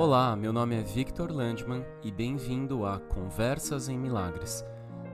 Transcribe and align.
Olá, 0.00 0.36
meu 0.36 0.52
nome 0.52 0.76
é 0.76 0.80
Victor 0.80 1.32
Landman 1.32 1.84
e 2.04 2.12
bem-vindo 2.12 2.86
a 2.86 3.00
Conversas 3.00 3.88
em 3.88 3.98
Milagres. 3.98 4.64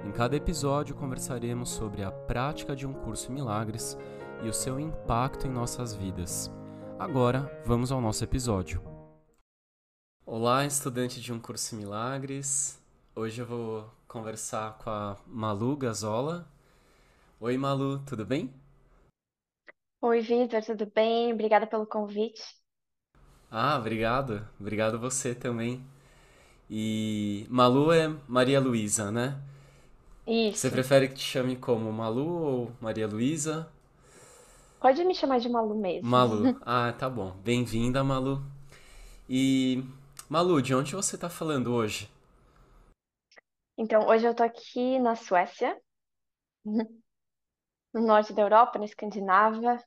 Em 0.04 0.12
cada 0.12 0.36
episódio 0.36 0.94
conversaremos 0.94 1.70
sobre 1.70 2.02
a 2.02 2.12
prática 2.12 2.76
de 2.76 2.86
um 2.86 2.92
curso 2.92 3.32
em 3.32 3.34
milagres 3.34 3.96
e 4.42 4.46
o 4.46 4.52
seu 4.52 4.78
impacto 4.78 5.46
em 5.46 5.50
nossas 5.50 5.94
vidas. 5.94 6.50
Agora, 6.98 7.50
vamos 7.64 7.90
ao 7.90 7.98
nosso 7.98 8.24
episódio. 8.24 8.82
Olá, 10.26 10.66
estudante 10.66 11.18
de 11.18 11.32
um 11.32 11.40
curso 11.40 11.74
em 11.74 11.78
milagres. 11.78 12.78
Hoje 13.16 13.40
eu 13.40 13.46
vou 13.46 13.90
conversar 14.06 14.76
com 14.76 14.90
a 14.90 15.16
Malu 15.26 15.78
Gazola. 15.78 16.46
Oi, 17.40 17.56
Malu, 17.56 18.00
tudo 18.00 18.26
bem? 18.26 18.52
Oi, 20.02 20.20
Vitor, 20.20 20.62
tudo 20.62 20.84
bem? 20.94 21.32
Obrigada 21.32 21.66
pelo 21.66 21.86
convite. 21.86 22.62
Ah, 23.56 23.78
obrigado. 23.78 24.44
Obrigado 24.58 24.98
você 24.98 25.32
também. 25.32 25.80
E 26.68 27.46
Malu 27.48 27.92
é 27.92 28.08
Maria 28.26 28.58
Luísa, 28.58 29.12
né? 29.12 29.38
Você 30.26 30.66
Isso. 30.66 30.70
prefere 30.72 31.06
que 31.06 31.14
te 31.14 31.22
chame 31.22 31.54
como 31.54 31.92
Malu 31.92 32.26
ou 32.26 32.72
Maria 32.80 33.06
Luísa? 33.06 33.68
Pode 34.80 35.04
me 35.04 35.14
chamar 35.14 35.38
de 35.38 35.48
Malu 35.48 35.76
mesmo. 35.76 36.10
Malu. 36.10 36.58
Ah, 36.66 36.92
tá 36.98 37.08
bom. 37.08 37.30
Bem-vinda, 37.44 38.02
Malu. 38.02 38.42
E 39.30 39.84
Malu, 40.28 40.60
de 40.60 40.74
onde 40.74 40.92
você 40.92 41.16
tá 41.16 41.30
falando 41.30 41.72
hoje? 41.72 42.10
Então, 43.78 44.08
hoje 44.08 44.26
eu 44.26 44.34
tô 44.34 44.42
aqui 44.42 44.98
na 44.98 45.14
Suécia, 45.14 45.80
no 47.94 48.02
norte 48.04 48.32
da 48.32 48.42
Europa, 48.42 48.80
na 48.80 48.84
Escandinávia. 48.84 49.80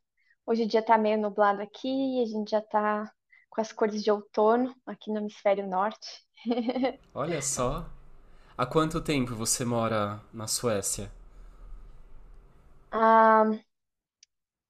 Hoje 0.45 0.63
o 0.63 0.67
dia 0.67 0.81
tá 0.81 0.97
meio 0.97 1.17
nublado 1.19 1.61
aqui 1.61 1.89
e 1.89 2.23
a 2.23 2.25
gente 2.25 2.51
já 2.51 2.61
tá 2.61 3.11
com 3.49 3.61
as 3.61 3.71
cores 3.73 4.03
de 4.03 4.11
outono 4.11 4.75
aqui 4.85 5.11
no 5.11 5.19
hemisfério 5.19 5.67
norte. 5.67 6.07
Olha 7.13 7.41
só. 7.41 7.85
Há 8.57 8.65
quanto 8.65 9.01
tempo 9.01 9.35
você 9.35 9.65
mora 9.65 10.21
na 10.33 10.47
Suécia? 10.47 11.11
Ah, 12.91 13.45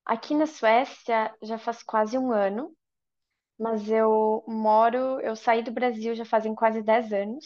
aqui 0.05 0.33
na 0.35 0.45
Suécia 0.47 1.33
já 1.41 1.57
faz 1.57 1.83
quase 1.83 2.17
um 2.17 2.31
ano, 2.31 2.75
mas 3.59 3.89
eu 3.89 4.43
moro, 4.47 5.19
eu 5.21 5.35
saí 5.35 5.63
do 5.63 5.71
Brasil 5.71 6.15
já 6.15 6.25
fazem 6.25 6.55
quase 6.55 6.83
10 6.83 7.13
anos. 7.13 7.45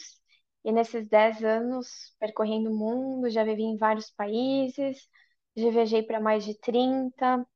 E 0.64 0.72
nesses 0.72 1.08
10 1.08 1.44
anos, 1.44 1.88
percorrendo 2.20 2.70
o 2.70 2.76
mundo, 2.78 3.30
já 3.30 3.44
vivi 3.44 3.62
em 3.64 3.78
vários 3.78 4.10
países, 4.10 5.08
já 5.56 5.70
viajei 5.70 6.02
para 6.04 6.20
mais 6.20 6.44
de 6.44 6.58
30 6.60 7.46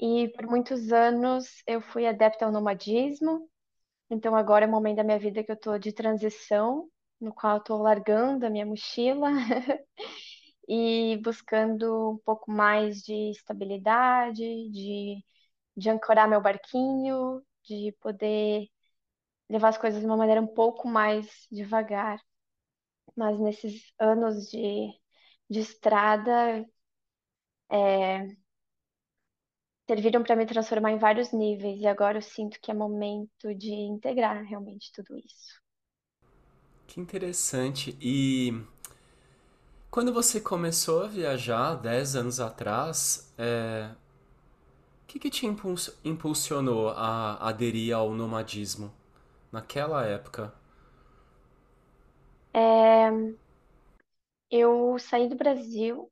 e 0.00 0.28
por 0.30 0.46
muitos 0.46 0.92
anos 0.92 1.46
eu 1.66 1.80
fui 1.80 2.06
adepta 2.06 2.44
ao 2.46 2.52
nomadismo. 2.52 3.48
Então 4.10 4.36
agora 4.36 4.66
é 4.66 4.68
o 4.68 4.70
momento 4.70 4.96
da 4.98 5.04
minha 5.04 5.18
vida 5.18 5.44
que 5.44 5.50
eu 5.52 5.56
estou 5.56 5.78
de 5.78 5.92
transição, 5.92 6.88
no 7.20 7.34
qual 7.34 7.54
eu 7.56 7.58
estou 7.60 7.78
largando 7.82 8.46
a 8.46 8.50
minha 8.50 8.66
mochila 8.66 9.30
e 10.68 11.18
buscando 11.22 12.12
um 12.12 12.18
pouco 12.18 12.50
mais 12.50 13.02
de 13.02 13.30
estabilidade, 13.30 14.38
de, 14.70 15.24
de 15.76 15.90
ancorar 15.90 16.28
meu 16.28 16.40
barquinho, 16.42 17.42
de 17.64 17.92
poder 18.00 18.68
levar 19.50 19.70
as 19.70 19.78
coisas 19.78 20.00
de 20.00 20.06
uma 20.06 20.16
maneira 20.16 20.42
um 20.42 20.46
pouco 20.48 20.88
mais 20.88 21.46
devagar. 21.52 22.20
Mas 23.16 23.38
nesses 23.40 23.92
anos 23.98 24.48
de, 24.50 24.88
de 25.50 25.60
estrada, 25.60 26.64
é, 27.70 28.36
serviram 29.88 30.22
para 30.22 30.36
me 30.36 30.46
transformar 30.46 30.90
em 30.92 30.98
vários 30.98 31.32
níveis, 31.32 31.80
e 31.80 31.86
agora 31.86 32.18
eu 32.18 32.22
sinto 32.22 32.60
que 32.60 32.70
é 32.70 32.74
momento 32.74 33.54
de 33.54 33.70
integrar 33.72 34.42
realmente 34.44 34.92
tudo 34.92 35.16
isso. 35.18 35.60
Que 36.86 37.00
interessante. 37.00 37.96
E 38.00 38.52
quando 39.90 40.12
você 40.12 40.40
começou 40.40 41.04
a 41.04 41.08
viajar 41.08 41.74
10 41.76 42.16
anos 42.16 42.40
atrás, 42.40 43.32
é, 43.38 43.88
o 45.02 45.06
que 45.06 45.18
que 45.18 45.30
te 45.30 45.46
impuls- 45.46 45.92
impulsionou 46.04 46.88
a 46.90 47.36
aderir 47.48 47.94
ao 47.94 48.12
nomadismo 48.14 48.92
naquela 49.52 50.04
época? 50.06 50.52
É, 52.52 53.10
eu 54.50 54.98
saí 54.98 55.28
do 55.28 55.36
Brasil 55.36 56.10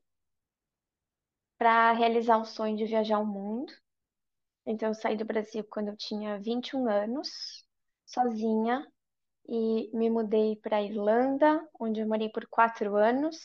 para 1.63 1.93
realizar 1.93 2.39
um 2.39 2.45
sonho 2.45 2.77
de 2.77 2.85
viajar 2.85 3.21
o 3.21 3.25
mundo. 3.25 3.73
Então, 4.67 4.89
eu 4.89 4.95
saí 4.95 5.17
do 5.17 5.25
Brasil 5.25 5.65
quando 5.71 5.91
eu 5.91 5.97
tinha 5.97 6.37
21 6.41 6.89
anos, 6.89 7.31
sozinha, 8.05 8.85
e 9.49 9.89
me 9.97 10.11
mudei 10.11 10.57
para 10.57 10.79
a 10.79 10.83
Irlanda, 10.83 11.65
onde 11.79 12.01
eu 12.01 12.09
morei 12.09 12.29
por 12.31 12.49
quatro 12.49 12.97
anos. 12.97 13.39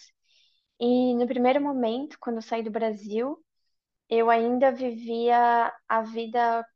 E 0.80 1.14
no 1.16 1.28
primeiro 1.28 1.62
momento, 1.62 2.18
quando 2.20 2.38
eu 2.38 2.42
saí 2.42 2.64
do 2.64 2.72
Brasil, 2.72 3.38
eu 4.10 4.32
ainda 4.32 4.72
vivia 4.72 5.72
a 5.88 6.02
vida 6.02 6.68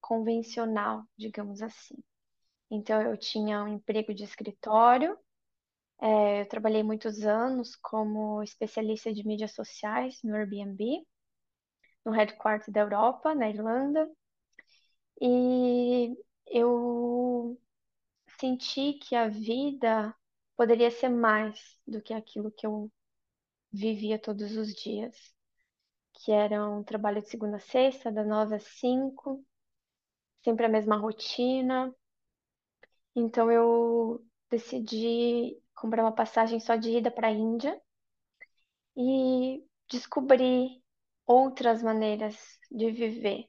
convencional, 0.00 1.04
digamos 1.16 1.62
assim. 1.62 1.96
Então, 2.70 3.00
eu 3.02 3.16
tinha 3.16 3.62
um 3.62 3.68
emprego 3.68 4.12
de 4.12 4.24
escritório, 4.24 5.16
eh, 6.02 6.42
eu 6.42 6.48
trabalhei 6.48 6.82
muitos 6.82 7.20
anos 7.24 7.76
como 7.76 8.42
especialista 8.42 9.12
de 9.12 9.26
mídias 9.26 9.54
sociais 9.54 10.18
no 10.24 10.34
Airbnb, 10.36 11.04
no 12.04 12.10
headquarter 12.12 12.72
da 12.72 12.80
Europa, 12.80 13.34
na 13.36 13.48
Irlanda, 13.48 14.10
e 15.20 16.16
eu 16.46 17.58
senti 18.40 18.94
que 18.94 19.14
a 19.16 19.28
vida 19.28 20.14
poderia 20.56 20.90
ser 20.90 21.08
mais 21.08 21.60
do 21.86 22.02
que 22.02 22.14
aquilo 22.14 22.52
que 22.52 22.66
eu 22.66 22.90
vivia 23.72 24.18
todos 24.20 24.56
os 24.56 24.74
dias, 24.74 25.16
que 26.14 26.32
era 26.32 26.68
um 26.68 26.84
trabalho 26.84 27.22
de 27.22 27.28
segunda 27.30 27.56
a 27.56 27.60
sexta, 27.60 28.12
das 28.12 28.26
nove 28.26 28.56
às 28.56 28.64
cinco, 28.64 29.44
sempre 30.44 30.66
a 30.66 30.68
mesma 30.68 30.96
rotina. 30.96 31.94
Então 33.14 33.50
eu 33.50 34.24
decidi 34.50 35.60
comprar 35.80 36.02
uma 36.02 36.12
passagem 36.14 36.60
só 36.60 36.76
de 36.76 36.90
ida 36.98 37.10
para 37.10 37.28
a 37.28 37.32
Índia 37.32 37.80
e 38.96 39.62
descobri 39.90 40.82
outras 41.26 41.82
maneiras 41.82 42.36
de 42.70 42.90
viver, 42.90 43.46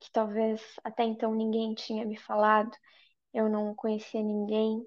que 0.00 0.10
talvez 0.12 0.62
até 0.84 1.04
então 1.04 1.34
ninguém 1.34 1.74
tinha 1.74 2.04
me 2.04 2.18
falado, 2.18 2.70
eu 3.32 3.48
não 3.48 3.74
conhecia 3.74 4.22
ninguém, 4.22 4.84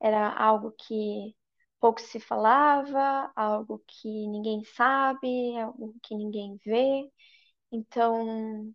era 0.00 0.28
algo 0.32 0.72
que 0.72 1.36
pouco 1.80 2.00
se 2.00 2.20
falava, 2.20 3.32
algo 3.36 3.82
que 3.86 4.08
ninguém 4.28 4.64
sabe, 4.64 5.58
algo 5.58 5.94
que 6.02 6.14
ninguém 6.16 6.58
vê. 6.64 7.10
Então, 7.72 8.72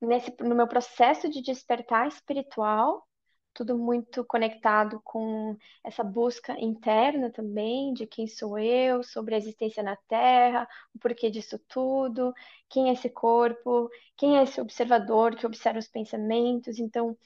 nesse, 0.00 0.34
no 0.40 0.54
meu 0.54 0.68
processo 0.68 1.28
de 1.28 1.42
despertar 1.42 2.08
espiritual, 2.08 3.06
tudo 3.54 3.78
muito 3.78 4.24
conectado 4.24 5.00
com 5.04 5.56
essa 5.82 6.04
busca 6.04 6.58
interna 6.60 7.30
também 7.30 7.94
de 7.94 8.06
quem 8.06 8.26
sou 8.26 8.58
eu, 8.58 9.02
sobre 9.02 9.34
a 9.34 9.38
existência 9.38 9.82
na 9.82 9.96
Terra, 10.08 10.68
o 10.94 10.98
porquê 10.98 11.30
disso 11.30 11.58
tudo, 11.68 12.34
quem 12.68 12.90
é 12.90 12.92
esse 12.92 13.08
corpo, 13.08 13.88
quem 14.16 14.38
é 14.38 14.42
esse 14.42 14.60
observador 14.60 15.36
que 15.36 15.46
observa 15.46 15.78
os 15.78 15.88
pensamentos. 15.88 16.78
Então, 16.78 17.16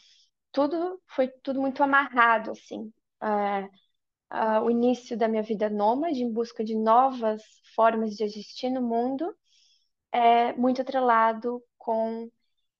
tudo 0.53 1.01
foi 1.07 1.29
tudo 1.43 1.61
muito 1.61 1.83
amarrado, 1.83 2.53
assim. 2.53 2.93
É, 3.23 3.69
o 4.63 4.71
início 4.71 5.17
da 5.17 5.29
minha 5.29 5.43
vida 5.43 5.71
nômade, 5.71 6.23
em 6.23 6.31
busca 6.33 6.65
de 6.65 6.75
novas 6.75 7.43
formas 7.75 8.15
de 8.17 8.25
existir 8.25 8.71
no 8.71 8.83
mundo, 8.83 9.35
é 10.13 10.53
muito 10.55 10.83
atrelado 10.83 11.63
com 11.79 12.31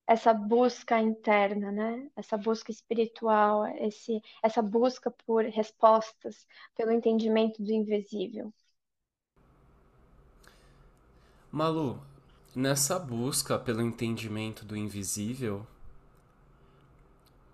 essa 0.09 0.33
busca 0.33 0.99
interna, 0.99 1.71
né? 1.71 2.09
Essa 2.17 2.37
busca 2.37 2.71
espiritual, 2.71 3.65
esse, 3.77 4.21
essa 4.43 4.61
busca 4.61 5.11
por 5.11 5.45
respostas, 5.45 6.47
pelo 6.75 6.91
entendimento 6.93 7.63
do 7.63 7.71
invisível. 7.73 8.53
Malu, 11.51 11.99
nessa 12.55 12.97
busca 12.97 13.59
pelo 13.59 13.81
entendimento 13.83 14.65
do 14.65 14.75
invisível, 14.75 15.65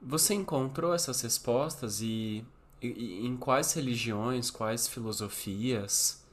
você 0.01 0.33
encontrou 0.33 0.93
essas 0.93 1.21
respostas 1.21 2.01
e, 2.01 2.45
e- 2.81 3.25
em 3.25 3.35
quais 3.35 3.73
religiões, 3.73 4.49
quais 4.51 4.87
filosofias? 4.87 6.23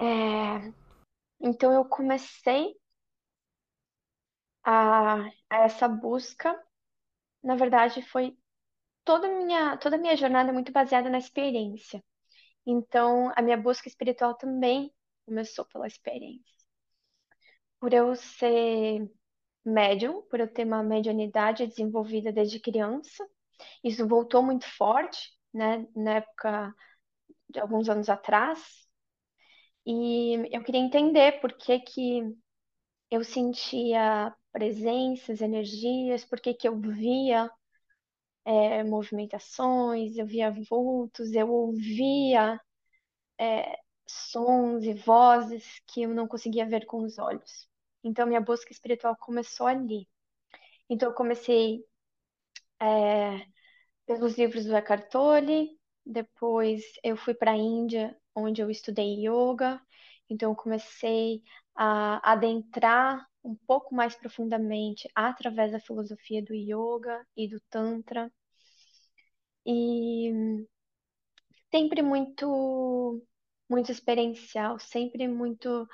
É, 0.00 0.72
então 1.40 1.72
eu 1.72 1.84
comecei 1.86 2.74
a, 4.64 5.24
a 5.50 5.56
essa 5.64 5.88
busca. 5.88 6.58
Na 7.42 7.56
verdade, 7.56 8.02
foi 8.02 8.36
toda 9.04 9.26
a 9.28 9.30
minha, 9.30 9.76
toda 9.78 9.98
minha 9.98 10.16
jornada 10.16 10.52
muito 10.52 10.72
baseada 10.72 11.10
na 11.10 11.18
experiência. 11.18 12.04
Então, 12.66 13.32
a 13.36 13.42
minha 13.42 13.56
busca 13.58 13.88
espiritual 13.88 14.34
também 14.36 14.92
começou 15.26 15.66
pela 15.66 15.86
experiência. 15.86 16.44
Por 17.80 17.92
eu 17.92 18.14
ser 18.16 19.10
médium, 19.64 20.22
por 20.30 20.40
eu 20.40 20.48
ter 20.52 20.66
uma 20.66 20.82
mediunidade 20.82 21.66
desenvolvida 21.66 22.32
desde 22.32 22.60
criança. 22.60 23.26
Isso 23.84 24.08
voltou 24.08 24.42
muito 24.42 24.66
forte, 24.76 25.32
né, 25.54 25.86
na 25.96 26.16
época 26.16 26.74
de 27.50 27.60
alguns 27.60 27.88
anos 27.88 28.08
atrás. 28.10 28.60
E 29.86 30.34
eu 30.56 30.62
queria 30.64 30.80
entender 30.80 31.40
por 31.40 31.52
que 31.54 31.78
que 31.80 32.22
eu 33.10 33.24
sentia 33.24 34.34
presenças, 34.52 35.40
energias, 35.40 36.24
por 36.24 36.40
que 36.40 36.54
que 36.54 36.68
eu 36.68 36.78
via 36.78 37.50
é, 38.44 38.82
movimentações, 38.84 40.16
eu 40.16 40.26
via 40.26 40.50
vultos, 40.68 41.32
eu 41.32 41.48
ouvia 41.50 42.60
é, 43.38 43.78
sons 44.06 44.84
e 44.84 44.94
vozes 44.94 45.64
que 45.86 46.02
eu 46.02 46.10
não 46.10 46.28
conseguia 46.28 46.66
ver 46.66 46.86
com 46.86 47.02
os 47.04 47.18
olhos. 47.18 47.68
Então, 48.04 48.26
minha 48.26 48.40
busca 48.40 48.72
espiritual 48.72 49.16
começou 49.18 49.66
ali. 49.66 50.08
Então, 50.90 51.10
eu 51.10 51.14
comecei 51.14 51.84
é, 52.80 53.46
pelos 54.06 54.36
livros 54.38 54.64
do 54.66 54.76
Eckhart 54.76 55.10
Tolle, 55.10 55.78
depois 56.06 56.82
eu 57.04 57.16
fui 57.16 57.34
para 57.34 57.52
a 57.52 57.56
Índia, 57.56 58.16
onde 58.34 58.62
eu 58.62 58.70
estudei 58.70 59.26
yoga. 59.26 59.80
Então, 60.30 60.52
eu 60.52 60.56
comecei 60.56 61.42
a 61.74 62.32
adentrar 62.32 63.26
um 63.44 63.54
pouco 63.54 63.94
mais 63.94 64.14
profundamente 64.14 65.08
através 65.14 65.72
da 65.72 65.80
filosofia 65.80 66.42
do 66.42 66.54
yoga 66.54 67.26
e 67.36 67.48
do 67.48 67.60
tantra. 67.70 68.30
E 69.66 70.66
sempre 71.70 72.02
muito 72.02 73.22
muito 73.68 73.90
experiencial, 73.90 74.78
sempre 74.78 75.26
muito 75.28 75.88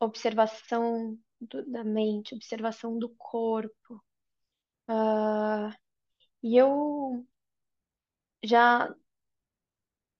observação 0.00 1.18
do, 1.40 1.64
da 1.70 1.84
mente, 1.84 2.34
observação 2.34 2.98
do 2.98 3.08
corpo. 3.16 4.02
Uh, 4.88 5.74
e 6.42 6.56
eu 6.56 7.26
já 8.42 8.94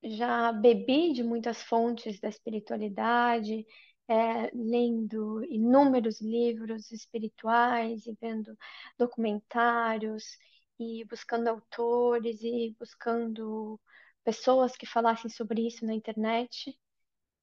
já 0.03 0.53
bebi 0.53 1.13
de 1.13 1.23
muitas 1.23 1.63
fontes 1.63 2.21
da 2.21 2.29
espiritualidade, 2.29 3.67
é, 4.09 4.51
lendo 4.55 5.45
inúmeros 5.45 6.21
livros 6.21 6.91
espirituais 6.93 8.07
e 8.07 8.17
vendo 8.21 8.57
documentários 8.99 10.39
e 10.79 11.05
buscando 11.05 11.49
autores 11.49 12.41
e 12.43 12.75
buscando 12.79 13.81
pessoas 14.25 14.77
que 14.77 14.87
falassem 14.87 15.31
sobre 15.31 15.67
isso 15.67 15.85
na 15.87 15.95
internet 15.95 16.79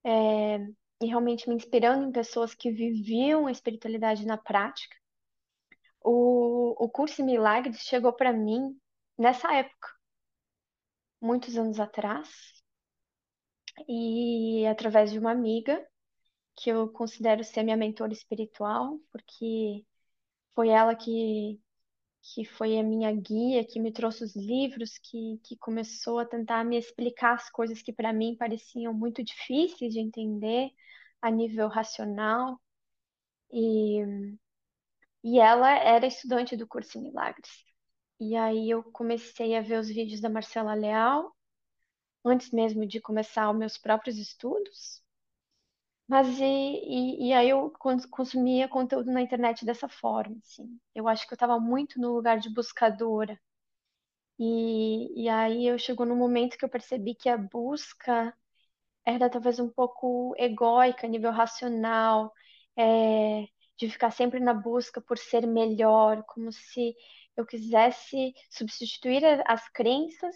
é, 0.05 0.57
e 1.01 1.07
realmente 1.07 1.49
me 1.49 1.55
inspirando 1.55 2.05
em 2.07 2.11
pessoas 2.11 2.53
que 2.55 2.71
viviam 2.71 3.47
a 3.47 3.51
espiritualidade 3.51 4.25
na 4.25 4.37
prática. 4.37 4.95
O, 6.01 6.75
o 6.83 6.89
curso 6.89 7.23
Milagres 7.23 7.79
chegou 7.79 8.13
para 8.13 8.33
mim 8.33 8.77
nessa 9.17 9.53
época, 9.53 9.89
muitos 11.21 11.57
anos 11.57 11.79
atrás, 11.79 12.29
e 13.87 14.65
através 14.67 15.11
de 15.11 15.19
uma 15.19 15.31
amiga 15.31 15.85
que 16.55 16.69
eu 16.69 16.89
considero 16.89 17.43
ser 17.43 17.63
minha 17.63 17.77
mentora 17.77 18.13
espiritual, 18.13 18.99
porque 19.11 19.85
foi 20.55 20.69
ela 20.69 20.95
que 20.95 21.59
que 22.23 22.45
foi 22.45 22.79
a 22.79 22.83
minha 22.83 23.11
guia, 23.11 23.65
que 23.65 23.79
me 23.79 23.91
trouxe 23.91 24.23
os 24.23 24.35
livros, 24.35 24.97
que, 24.97 25.39
que 25.43 25.57
começou 25.57 26.19
a 26.19 26.25
tentar 26.25 26.63
me 26.63 26.77
explicar 26.77 27.33
as 27.35 27.49
coisas 27.49 27.81
que 27.81 27.91
para 27.91 28.13
mim 28.13 28.37
pareciam 28.37 28.93
muito 28.93 29.21
difíceis 29.23 29.93
de 29.93 29.99
entender 29.99 30.71
a 31.21 31.29
nível 31.29 31.67
racional. 31.67 32.59
E, 33.51 34.01
e 35.23 35.39
ela 35.39 35.71
era 35.71 36.05
estudante 36.05 36.55
do 36.57 36.67
curso 36.67 36.97
em 36.97 37.03
Milagres. 37.03 37.63
E 38.19 38.35
aí 38.35 38.69
eu 38.69 38.83
comecei 38.83 39.55
a 39.55 39.61
ver 39.61 39.79
os 39.79 39.87
vídeos 39.87 40.21
da 40.21 40.29
Marcela 40.29 40.73
Leal, 40.73 41.35
antes 42.25 42.51
mesmo 42.51 42.85
de 42.85 43.01
começar 43.01 43.51
os 43.51 43.57
meus 43.57 43.77
próprios 43.77 44.17
estudos. 44.17 45.03
Mas 46.07 46.27
e, 46.39 46.43
e, 46.45 47.27
e 47.29 47.33
aí 47.33 47.49
eu 47.49 47.71
consumia 48.11 48.67
conteúdo 48.69 49.11
na 49.11 49.21
internet 49.21 49.65
dessa 49.65 49.87
forma, 49.89 50.37
assim. 50.41 50.79
Eu 50.95 51.07
acho 51.09 51.27
que 51.27 51.33
eu 51.33 51.35
estava 51.35 51.59
muito 51.59 51.99
no 51.99 52.13
lugar 52.13 52.39
de 52.39 52.49
buscadora. 52.53 53.37
E, 54.39 55.23
e 55.25 55.29
aí 55.29 55.67
eu 55.67 55.77
chegou 55.79 56.05
no 56.05 56.15
momento 56.15 56.57
que 56.57 56.65
eu 56.65 56.69
percebi 56.69 57.15
que 57.15 57.29
a 57.29 57.37
busca 57.37 58.35
era 59.05 59.29
talvez 59.29 59.59
um 59.59 59.69
pouco 59.69 60.35
egóica, 60.37 61.07
nível 61.07 61.31
racional, 61.31 62.33
é, 62.77 63.45
de 63.77 63.89
ficar 63.89 64.11
sempre 64.11 64.39
na 64.39 64.53
busca 64.53 65.01
por 65.01 65.17
ser 65.17 65.47
melhor, 65.47 66.23
como 66.27 66.51
se 66.51 66.95
eu 67.37 67.45
quisesse 67.45 68.33
substituir 68.51 69.23
as 69.47 69.67
crenças 69.69 70.35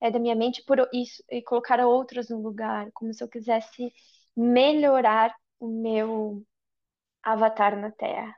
é, 0.00 0.10
da 0.10 0.18
minha 0.18 0.34
mente 0.36 0.62
por 0.66 0.88
isso 0.92 1.22
e 1.30 1.42
colocar 1.42 1.80
outras 1.86 2.28
no 2.30 2.40
lugar, 2.42 2.90
como 2.92 3.12
se 3.14 3.22
eu 3.24 3.28
quisesse 3.28 3.92
melhorar 4.38 5.34
o 5.58 5.68
meu 5.68 6.46
avatar 7.22 7.78
na 7.80 7.90
Terra. 7.90 8.34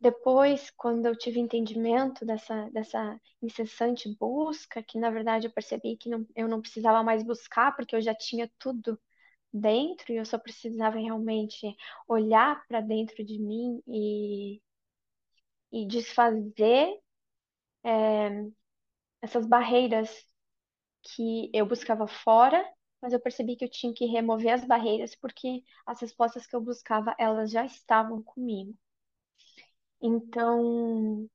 Depois, 0.00 0.70
quando 0.76 1.06
eu 1.06 1.16
tive 1.16 1.40
entendimento 1.40 2.24
dessa, 2.26 2.70
dessa 2.70 3.20
incessante 3.42 4.14
busca, 4.18 4.82
que 4.82 4.98
na 4.98 5.10
verdade 5.10 5.46
eu 5.46 5.52
percebi 5.52 5.96
que 5.96 6.08
não, 6.08 6.26
eu 6.36 6.48
não 6.48 6.60
precisava 6.60 7.02
mais 7.02 7.22
buscar, 7.24 7.74
porque 7.76 7.96
eu 7.96 8.02
já 8.02 8.14
tinha 8.14 8.50
tudo 8.58 9.00
dentro 9.52 10.12
e 10.12 10.16
eu 10.16 10.24
só 10.26 10.38
precisava 10.38 10.98
realmente 10.98 11.74
olhar 12.08 12.62
para 12.68 12.80
dentro 12.80 13.24
de 13.24 13.38
mim 13.38 13.82
e, 13.86 14.60
e 15.72 15.86
desfazer 15.86 17.00
é, 17.84 18.46
essas 19.22 19.46
barreiras 19.46 20.10
que 21.02 21.50
eu 21.54 21.66
buscava 21.66 22.06
fora 22.06 22.64
mas 23.02 23.12
eu 23.12 23.20
percebi 23.20 23.56
que 23.56 23.64
eu 23.64 23.70
tinha 23.70 23.92
que 23.94 24.06
remover 24.06 24.54
as 24.54 24.64
barreiras 24.66 25.14
porque 25.14 25.62
as 25.86 26.00
respostas 26.00 26.46
que 26.46 26.56
eu 26.56 26.60
buscava, 26.60 27.14
elas 27.18 27.50
já 27.50 27.64
estavam 27.66 28.22
comigo. 28.22 28.74
Então, 30.00 31.28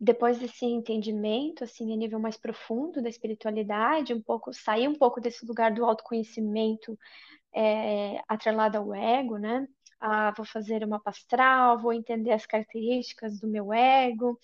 depois 0.00 0.38
desse 0.38 0.64
entendimento, 0.66 1.64
assim, 1.64 1.92
a 1.92 1.96
nível 1.96 2.20
mais 2.20 2.36
profundo 2.36 3.02
da 3.02 3.08
espiritualidade, 3.08 4.14
um 4.14 4.22
pouco, 4.22 4.52
sair 4.52 4.88
um 4.88 4.94
pouco 4.96 5.20
desse 5.20 5.46
lugar 5.46 5.72
do 5.74 5.84
autoconhecimento 5.84 6.98
é, 7.54 8.22
atrelado 8.28 8.78
ao 8.78 8.94
ego, 8.94 9.38
né? 9.38 9.68
Ah, 10.00 10.32
vou 10.36 10.46
fazer 10.46 10.84
uma 10.84 11.00
pastral, 11.00 11.80
vou 11.80 11.92
entender 11.92 12.32
as 12.32 12.46
características 12.46 13.40
do 13.40 13.48
meu 13.48 13.72
ego, 13.72 14.38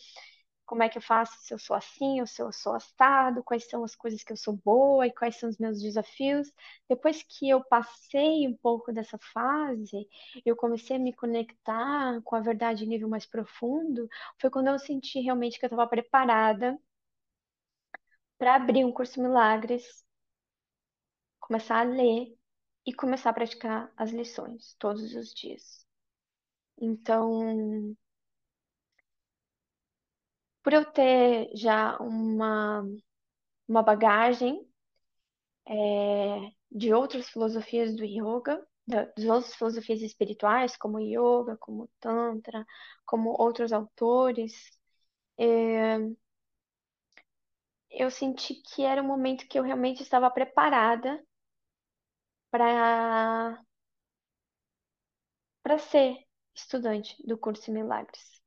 como 0.73 0.83
é 0.83 0.89
que 0.89 0.97
eu 0.97 1.03
faço 1.03 1.39
se 1.43 1.53
eu 1.53 1.59
sou 1.59 1.77
assim 1.77 2.23
ou 2.23 2.27
se 2.27 2.41
eu 2.41 2.51
sou 2.51 2.75
assado, 2.75 3.45
quais 3.45 3.69
são 3.69 3.85
as 3.85 3.95
coisas 3.95 4.25
que 4.25 4.33
eu 4.33 4.39
sou 4.39 4.57
boa 4.57 5.07
e 5.07 5.13
quais 5.13 5.37
são 5.37 5.51
os 5.51 5.59
meus 5.59 5.83
desafios. 5.83 6.51
Depois 6.89 7.23
que 7.23 7.47
eu 7.47 7.63
passei 7.63 8.49
um 8.49 8.57
pouco 8.57 8.91
dessa 8.91 9.19
fase, 9.19 10.09
eu 10.47 10.57
comecei 10.57 10.97
a 10.97 10.99
me 10.99 11.13
conectar 11.13 12.23
com 12.23 12.37
a 12.37 12.41
verdade 12.41 12.85
em 12.85 12.89
nível 12.89 13.07
mais 13.07 13.27
profundo, 13.27 14.09
foi 14.41 14.49
quando 14.49 14.69
eu 14.69 14.79
senti 14.79 15.21
realmente 15.21 15.59
que 15.59 15.67
eu 15.67 15.69
estava 15.69 15.87
preparada 15.87 16.79
para 18.39 18.55
abrir 18.55 18.83
um 18.87 18.93
curso 18.93 19.21
Milagres, 19.21 19.85
começar 21.39 21.81
a 21.81 21.83
ler 21.83 22.35
e 22.87 22.95
começar 22.95 23.29
a 23.29 23.35
praticar 23.35 23.93
as 23.95 24.11
lições 24.11 24.75
todos 24.79 25.15
os 25.15 25.35
dias. 25.35 25.87
Então, 26.81 27.95
por 30.63 30.73
eu 30.73 30.85
ter 30.93 31.51
já 31.55 31.97
uma, 31.99 32.85
uma 33.69 33.83
bagagem 33.83 34.67
é, 35.67 36.51
de 36.71 36.93
outras 36.95 37.29
filosofias 37.29 37.95
do 37.97 38.05
yoga, 38.05 38.65
das 38.87 39.25
outras 39.27 39.55
filosofias 39.55 40.03
espirituais, 40.03 40.77
como 40.77 40.99
yoga, 41.01 41.57
como 41.59 41.89
tantra, 42.01 42.67
como 43.07 43.31
outros 43.31 43.73
autores, 43.73 44.55
é, 45.39 45.99
eu 47.91 48.11
senti 48.11 48.55
que 48.57 48.83
era 48.85 49.01
um 49.03 49.07
momento 49.07 49.47
que 49.49 49.57
eu 49.59 49.63
realmente 49.63 50.03
estava 50.03 50.29
preparada 50.31 51.23
para 52.51 53.65
para 55.63 55.77
ser 55.79 56.25
estudante 56.55 57.17
do 57.27 57.37
curso 57.37 57.73
Milagres 57.73 58.42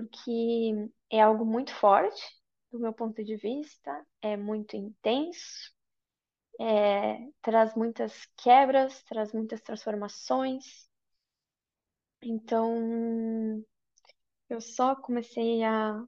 porque 0.00 0.90
é 1.10 1.20
algo 1.20 1.44
muito 1.44 1.74
forte, 1.74 2.22
do 2.72 2.78
meu 2.78 2.92
ponto 2.92 3.22
de 3.24 3.36
vista, 3.36 4.06
é 4.22 4.36
muito 4.36 4.76
intenso, 4.76 5.72
é, 6.60 7.18
traz 7.42 7.74
muitas 7.74 8.14
quebras, 8.36 9.02
traz 9.04 9.32
muitas 9.32 9.60
transformações. 9.62 10.88
Então, 12.22 13.64
eu 14.50 14.60
só 14.60 14.94
comecei 14.96 15.62
a 15.64 16.02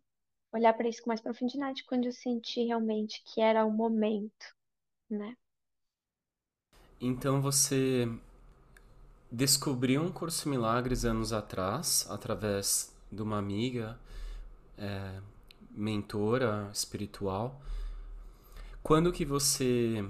olhar 0.53 0.75
para 0.75 0.89
isso 0.89 1.03
com 1.03 1.11
mais 1.11 1.21
profundidade 1.21 1.85
quando 1.87 2.07
eu 2.07 2.13
senti 2.13 2.65
realmente 2.67 3.23
que 3.27 3.41
era 3.41 3.65
o 3.67 3.73
momento, 3.73 4.47
né? 5.11 5.37
Então 7.01 7.41
você 7.43 8.09
descobriu 9.31 10.03
um 10.03 10.13
curso 10.13 10.49
Milagres 10.49 11.05
anos 11.05 11.33
atrás, 11.33 12.07
através 12.09 12.92
de 13.13 13.23
uma 13.23 13.39
amiga, 13.39 13.99
é, 14.79 15.21
mentora 15.73 16.71
espiritual. 16.73 17.61
Quando 18.83 19.13
que 19.13 19.25
você 19.25 20.05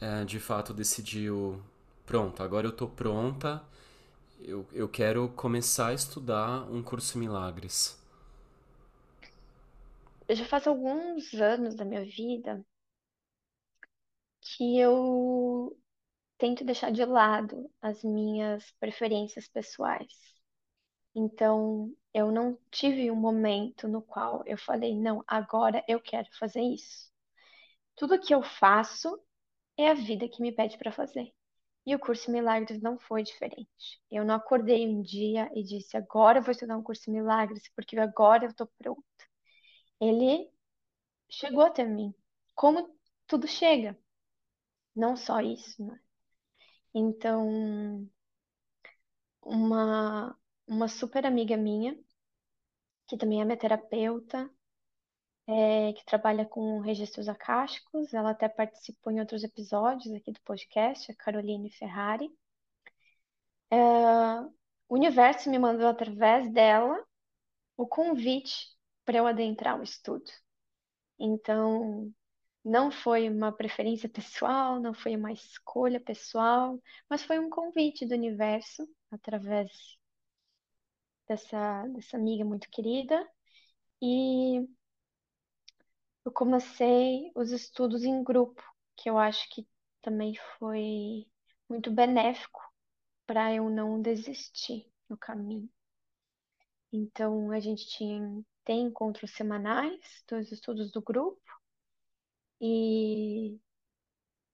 é, 0.00 0.24
de 0.24 0.40
fato 0.40 0.74
decidiu, 0.74 1.62
pronto, 2.06 2.42
agora 2.42 2.66
eu 2.66 2.72
tô 2.72 2.88
pronta, 2.88 3.62
eu, 4.40 4.66
eu 4.72 4.88
quero 4.88 5.28
começar 5.30 5.88
a 5.88 5.94
estudar 5.94 6.62
um 6.70 6.82
curso 6.82 7.18
Milagres? 7.18 7.98
Já 10.28 10.44
faz 10.46 10.66
alguns 10.66 11.32
anos 11.34 11.76
da 11.76 11.84
minha 11.84 12.04
vida 12.04 12.64
que 14.40 14.78
eu 14.78 15.76
tento 16.38 16.64
deixar 16.64 16.92
de 16.92 17.04
lado 17.04 17.70
as 17.82 18.02
minhas 18.04 18.70
preferências 18.80 19.48
pessoais. 19.48 20.12
Então, 21.14 21.94
eu 22.14 22.30
não 22.32 22.58
tive 22.70 23.10
um 23.10 23.16
momento 23.16 23.88
no 23.88 24.02
qual 24.02 24.42
eu 24.46 24.56
falei, 24.58 24.96
não, 24.96 25.22
agora 25.26 25.84
eu 25.88 26.00
quero 26.00 26.28
fazer 26.38 26.62
isso. 26.62 27.10
Tudo 27.96 28.20
que 28.20 28.34
eu 28.34 28.42
faço 28.42 29.20
é 29.78 29.90
a 29.90 29.94
vida 29.94 30.28
que 30.28 30.42
me 30.42 30.52
pede 30.52 30.78
para 30.78 30.92
fazer. 30.92 31.32
E 31.86 31.94
o 31.94 32.00
curso 32.00 32.30
Milagres 32.32 32.82
não 32.82 32.98
foi 32.98 33.22
diferente. 33.24 34.00
Eu 34.10 34.24
não 34.24 34.36
acordei 34.36 34.88
um 34.88 35.02
dia 35.02 35.50
e 35.54 35.62
disse, 35.64 35.96
agora 35.96 36.38
eu 36.40 36.42
vou 36.44 36.52
estudar 36.52 36.76
um 36.78 36.82
curso 36.84 37.10
Milagres, 37.10 37.64
porque 37.76 37.98
agora 37.98 38.44
eu 38.46 38.50
estou 38.50 38.68
pronta. 38.78 39.02
Ele 40.00 40.50
chegou 41.30 41.62
até 41.62 41.84
mim, 41.84 42.14
como 42.54 42.96
tudo 43.26 43.48
chega. 43.48 43.98
Não 44.96 45.16
só 45.16 45.40
isso, 45.42 45.84
né? 45.86 46.00
Então, 46.94 48.08
uma, 49.42 50.36
uma 50.66 50.88
super 50.88 51.26
amiga 51.26 51.56
minha, 51.56 51.96
que 53.06 53.16
também 53.16 53.40
é 53.40 53.44
minha 53.44 53.56
terapeuta, 53.56 54.50
é, 55.46 55.92
que 55.92 56.04
trabalha 56.04 56.46
com 56.46 56.80
registros 56.80 57.28
acásticos, 57.28 58.14
ela 58.14 58.30
até 58.30 58.48
participou 58.48 59.12
em 59.12 59.20
outros 59.20 59.42
episódios 59.44 60.14
aqui 60.14 60.32
do 60.32 60.40
podcast, 60.42 61.10
a 61.10 61.16
Caroline 61.16 61.70
Ferrari. 61.70 62.30
É, 63.70 63.76
o 64.88 64.94
universo 64.94 65.50
me 65.50 65.58
mandou 65.58 65.88
através 65.88 66.50
dela 66.52 67.02
o 67.76 67.86
convite 67.86 68.68
para 69.04 69.18
eu 69.18 69.26
adentrar 69.26 69.78
o 69.80 69.82
estudo. 69.82 70.30
Então, 71.18 72.12
não 72.64 72.90
foi 72.90 73.28
uma 73.28 73.52
preferência 73.52 74.08
pessoal, 74.08 74.80
não 74.80 74.94
foi 74.94 75.16
uma 75.16 75.32
escolha 75.32 76.00
pessoal, 76.00 76.80
mas 77.08 77.22
foi 77.24 77.38
um 77.38 77.50
convite 77.50 78.06
do 78.06 78.14
universo 78.14 78.86
através 79.10 79.70
dessa, 81.28 81.86
dessa 81.88 82.16
amiga 82.16 82.44
muito 82.44 82.68
querida. 82.70 83.26
E 84.02 84.66
eu 86.24 86.32
comecei 86.32 87.30
os 87.34 87.50
estudos 87.52 88.02
em 88.04 88.22
grupo, 88.24 88.60
que 88.96 89.08
eu 89.10 89.18
acho 89.18 89.48
que 89.50 89.66
também 90.02 90.34
foi 90.58 91.26
muito 91.68 91.90
benéfico 91.92 92.60
para 93.26 93.54
eu 93.54 93.70
não 93.70 94.00
desistir 94.02 94.90
no 95.08 95.16
caminho. 95.18 95.70
Então, 96.92 97.50
a 97.50 97.58
gente 97.60 97.86
tinha, 97.88 98.20
tem 98.64 98.82
encontros 98.86 99.32
semanais 99.32 99.98
dos 100.28 100.52
estudos 100.52 100.92
do 100.92 101.02
grupo, 101.02 101.40
e 102.60 103.58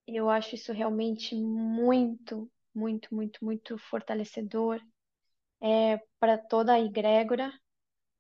eu 0.09 0.29
acho 0.31 0.55
isso 0.55 0.73
realmente 0.73 1.35
muito, 1.37 2.51
muito, 2.75 3.15
muito, 3.15 3.45
muito 3.45 3.79
fortalecedor 3.79 4.81
é, 5.61 5.99
para 6.21 6.39
toda 6.39 6.75
a 6.75 6.81
egrégora, 6.81 7.53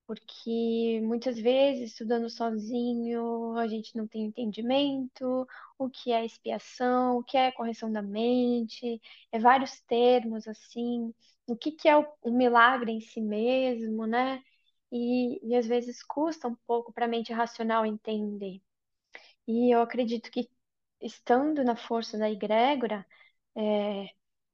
porque 0.06 1.00
muitas 1.02 1.38
vezes, 1.38 1.92
estudando 1.92 2.30
sozinho, 2.30 3.56
a 3.58 3.68
gente 3.68 3.94
não 3.96 4.06
tem 4.08 4.24
entendimento, 4.26 5.46
o 5.78 5.90
que 5.90 6.12
é 6.12 6.24
expiação, 6.24 7.18
o 7.18 7.24
que 7.24 7.36
é 7.36 7.52
correção 7.52 7.92
da 7.92 8.00
mente, 8.02 9.00
é 9.32 9.38
vários 9.38 9.80
termos 9.82 10.48
assim, 10.48 11.14
o 11.46 11.56
que, 11.56 11.72
que 11.72 11.88
é 11.88 11.96
o, 11.96 12.06
o 12.22 12.30
milagre 12.32 12.90
em 12.92 13.00
si 13.00 13.20
mesmo, 13.20 14.06
né? 14.06 14.42
E, 14.92 15.40
e 15.46 15.54
às 15.56 15.66
vezes 15.66 16.02
custa 16.02 16.48
um 16.48 16.56
pouco 16.66 16.92
para 16.92 17.04
a 17.06 17.08
mente 17.08 17.32
racional 17.32 17.84
entender. 17.86 18.62
E 19.46 19.74
eu 19.74 19.80
acredito 19.82 20.30
que, 20.30 20.48
estando 21.00 21.64
na 21.64 21.76
força 21.76 22.18
da 22.18 22.30
egrégora, 22.30 23.06
é, 23.56 24.08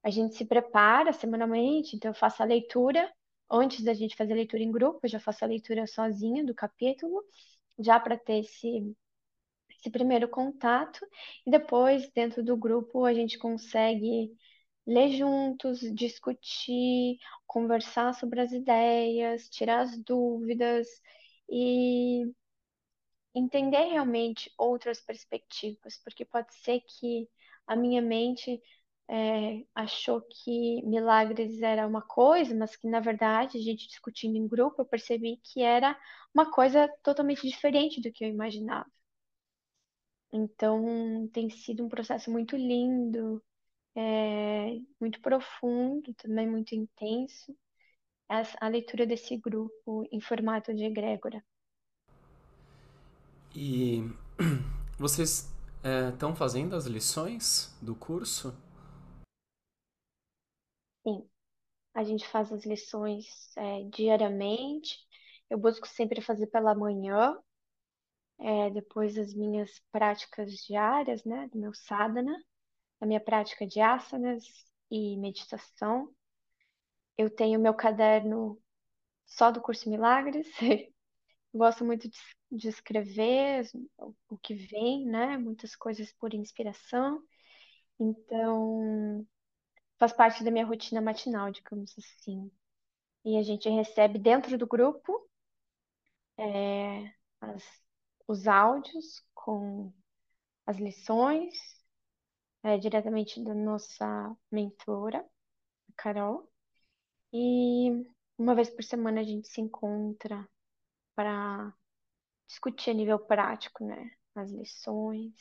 a 0.04 0.10
gente 0.10 0.36
se 0.36 0.44
prepara 0.46 1.12
semanalmente, 1.12 1.96
então 1.96 2.10
eu 2.12 2.14
faço 2.14 2.42
a 2.42 2.46
leitura. 2.46 3.12
Antes 3.50 3.84
da 3.84 3.94
gente 3.94 4.16
fazer 4.16 4.32
a 4.34 4.36
leitura 4.36 4.62
em 4.62 4.72
grupo, 4.72 5.00
eu 5.04 5.08
já 5.10 5.20
faço 5.20 5.44
a 5.44 5.48
leitura 5.48 5.86
sozinha 5.86 6.44
do 6.44 6.54
capítulo, 6.54 7.22
já 7.78 8.00
para 8.00 8.18
ter 8.18 8.40
esse, 8.40 8.94
esse 9.70 9.90
primeiro 9.90 10.28
contato. 10.28 11.06
E 11.46 11.50
depois, 11.50 12.10
dentro 12.12 12.42
do 12.42 12.56
grupo, 12.56 13.04
a 13.04 13.14
gente 13.14 13.38
consegue 13.38 14.32
ler 14.86 15.10
juntos, 15.16 15.80
discutir, 15.94 17.18
conversar 17.46 18.14
sobre 18.14 18.40
as 18.40 18.52
ideias, 18.52 19.48
tirar 19.48 19.80
as 19.82 19.96
dúvidas 20.02 20.88
e 21.48 22.24
entender 23.34 23.84
realmente 23.86 24.50
outras 24.56 25.00
perspectivas, 25.00 25.98
porque 26.02 26.24
pode 26.24 26.54
ser 26.54 26.80
que 26.80 27.28
a 27.66 27.74
minha 27.76 28.00
mente 28.02 28.60
é, 29.08 29.64
achou 29.74 30.20
que 30.22 30.82
milagres 30.84 31.60
era 31.62 31.86
uma 31.86 32.02
coisa, 32.02 32.54
mas 32.54 32.76
que 32.76 32.88
na 32.88 33.00
verdade, 33.00 33.58
a 33.58 33.60
gente 33.60 33.88
discutindo 33.88 34.36
em 34.36 34.48
grupo, 34.48 34.82
eu 34.82 34.86
percebi 34.86 35.38
que 35.42 35.62
era 35.62 35.98
uma 36.34 36.50
coisa 36.50 36.88
totalmente 37.02 37.46
diferente 37.48 38.00
do 38.00 38.12
que 38.12 38.24
eu 38.24 38.28
imaginava. 38.28 38.90
Então, 40.32 41.28
tem 41.32 41.48
sido 41.48 41.84
um 41.84 41.88
processo 41.88 42.30
muito 42.30 42.56
lindo, 42.56 43.42
é, 43.94 44.80
muito 45.00 45.20
profundo, 45.20 46.12
também 46.14 46.48
muito 46.48 46.74
intenso, 46.74 47.56
a 48.60 48.68
leitura 48.68 49.06
desse 49.06 49.36
grupo 49.36 50.04
em 50.10 50.20
formato 50.20 50.74
de 50.74 50.84
egrégora. 50.84 51.44
E 53.54 54.10
vocês 54.98 55.48
estão 56.12 56.32
é, 56.32 56.34
fazendo 56.34 56.74
as 56.74 56.86
lições 56.86 57.72
do 57.80 57.94
curso? 57.94 58.52
Sim, 61.06 61.28
a 61.94 62.04
gente 62.04 62.26
faz 62.28 62.52
as 62.52 62.64
lições 62.66 63.56
é, 63.56 63.84
diariamente. 63.90 64.98
Eu 65.50 65.58
busco 65.58 65.86
sempre 65.88 66.20
fazer 66.22 66.48
pela 66.48 66.74
manhã, 66.74 67.36
é, 68.38 68.70
depois 68.70 69.14
das 69.14 69.34
minhas 69.34 69.80
práticas 69.92 70.52
diárias, 70.66 71.24
né, 71.24 71.48
do 71.48 71.58
meu 71.58 71.72
sadhana, 71.74 72.34
da 73.00 73.06
minha 73.06 73.20
prática 73.20 73.66
de 73.66 73.80
asanas 73.80 74.44
e 74.90 75.16
meditação. 75.18 76.14
Eu 77.16 77.30
tenho 77.30 77.60
meu 77.60 77.74
caderno 77.74 78.60
só 79.26 79.50
do 79.50 79.60
curso 79.62 79.90
Milagres. 79.90 80.48
Gosto 81.54 81.84
muito 81.84 82.08
de 82.10 82.18
de 82.52 82.68
escrever 82.68 83.66
o 84.28 84.38
que 84.38 84.54
vem, 84.54 85.06
né? 85.06 85.38
Muitas 85.38 85.76
coisas 85.76 86.12
por 86.14 86.34
inspiração. 86.34 87.22
Então, 88.00 89.26
faz 90.04 90.12
parte 90.12 90.44
da 90.44 90.50
minha 90.50 90.66
rotina 90.66 91.00
matinal, 91.00 91.50
digamos 91.50 91.94
assim. 91.98 92.50
E 93.24 93.38
a 93.38 93.42
gente 93.42 93.68
recebe 93.70 94.18
dentro 94.18 94.58
do 94.58 94.66
grupo 94.66 95.28
é, 96.36 97.14
as, 97.40 97.64
os 98.28 98.46
áudios 98.46 99.24
com 99.34 99.90
as 100.66 100.76
lições 100.76 101.54
é, 102.62 102.76
diretamente 102.76 103.42
da 103.42 103.54
nossa 103.54 104.36
mentora, 104.50 105.20
a 105.88 105.92
Carol. 105.96 106.50
E 107.32 108.06
uma 108.36 108.54
vez 108.54 108.68
por 108.70 108.84
semana 108.84 109.22
a 109.22 109.24
gente 109.24 109.48
se 109.48 109.60
encontra 109.60 110.46
para 111.14 111.74
discutir 112.46 112.90
a 112.90 112.94
nível 112.94 113.18
prático, 113.18 113.84
né? 113.84 114.10
As 114.34 114.50
lições 114.50 115.32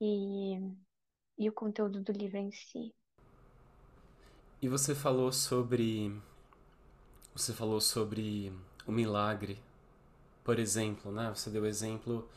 e, 0.00 0.58
e 1.38 1.48
o 1.48 1.52
conteúdo 1.52 2.02
do 2.02 2.12
livro 2.12 2.38
em 2.38 2.52
si. 2.52 2.94
E 4.66 4.68
você 4.68 4.96
falou 4.96 5.30
sobre. 5.30 6.12
Você 7.36 7.52
falou 7.52 7.80
sobre 7.80 8.52
o 8.84 8.90
milagre, 8.90 9.60
por 10.42 10.58
exemplo, 10.58 11.12
né? 11.12 11.32
Você 11.32 11.50
deu 11.50 11.64
exemplo. 11.64 12.28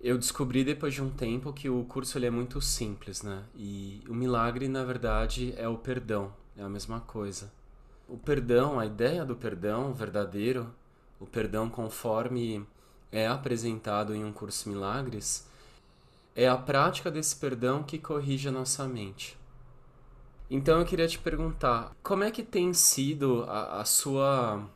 Eu 0.00 0.16
descobri 0.16 0.62
depois 0.62 0.94
de 0.94 1.02
um 1.02 1.10
tempo 1.10 1.52
que 1.52 1.68
o 1.68 1.82
curso 1.86 2.16
ele 2.16 2.26
é 2.26 2.30
muito 2.30 2.60
simples, 2.60 3.20
né? 3.20 3.42
E 3.56 4.00
o 4.08 4.14
milagre, 4.14 4.68
na 4.68 4.84
verdade, 4.84 5.52
é 5.56 5.66
o 5.66 5.76
perdão, 5.76 6.32
é 6.56 6.62
a 6.62 6.68
mesma 6.68 7.00
coisa. 7.00 7.52
O 8.08 8.16
perdão, 8.16 8.78
a 8.78 8.86
ideia 8.86 9.24
do 9.24 9.34
perdão 9.34 9.92
verdadeiro, 9.92 10.72
o 11.18 11.26
perdão 11.26 11.68
conforme 11.68 12.64
é 13.10 13.26
apresentado 13.26 14.14
em 14.14 14.24
um 14.24 14.32
curso 14.32 14.68
Milagres, 14.68 15.48
é 16.36 16.46
a 16.46 16.56
prática 16.56 17.10
desse 17.10 17.34
perdão 17.34 17.82
que 17.82 17.98
corrige 17.98 18.46
a 18.46 18.52
nossa 18.52 18.86
mente. 18.86 19.41
Então 20.54 20.78
eu 20.78 20.84
queria 20.84 21.08
te 21.08 21.18
perguntar, 21.18 21.96
como 22.02 22.24
é 22.24 22.30
que 22.30 22.42
tem 22.42 22.74
sido 22.74 23.44
a, 23.44 23.80
a 23.80 23.84
sua 23.86 24.68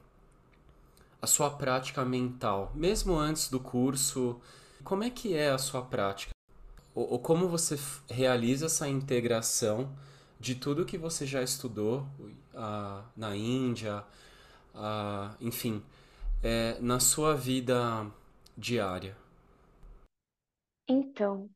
a 1.21 1.27
sua 1.27 1.51
prática 1.51 2.03
mental, 2.03 2.73
mesmo 2.75 3.15
antes 3.15 3.51
do 3.51 3.61
curso, 3.61 4.41
como 4.83 5.05
é 5.05 5.11
que 5.11 5.35
é 5.35 5.51
a 5.51 5.59
sua 5.59 5.83
prática? 5.83 6.33
Ou, 6.95 7.13
ou 7.13 7.19
como 7.19 7.47
você 7.47 7.79
realiza 8.09 8.67
essa 8.67 8.89
integração 8.89 9.95
de 10.41 10.55
tudo 10.55 10.87
que 10.87 10.97
você 10.97 11.27
já 11.27 11.43
estudou 11.43 12.07
uh, 12.55 13.05
na 13.15 13.37
Índia, 13.37 14.03
uh, 14.75 15.37
enfim, 15.39 15.83
é, 16.43 16.79
na 16.81 17.01
sua 17.01 17.35
vida 17.35 18.11
diária? 18.57 19.15
Então, 20.89 21.51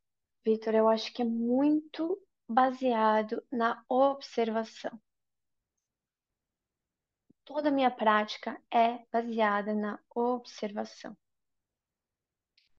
Vitor, 0.45 0.75
eu 0.75 0.89
acho 0.89 1.11
que 1.11 1.23
é 1.23 1.25
muito 1.25 2.19
baseado 2.51 3.43
na 3.51 3.83
observação. 3.89 5.01
Toda 7.45 7.69
a 7.69 7.73
minha 7.73 7.91
prática 7.91 8.61
é 8.73 8.99
baseada 9.13 9.73
na 9.73 9.99
observação. 10.11 11.17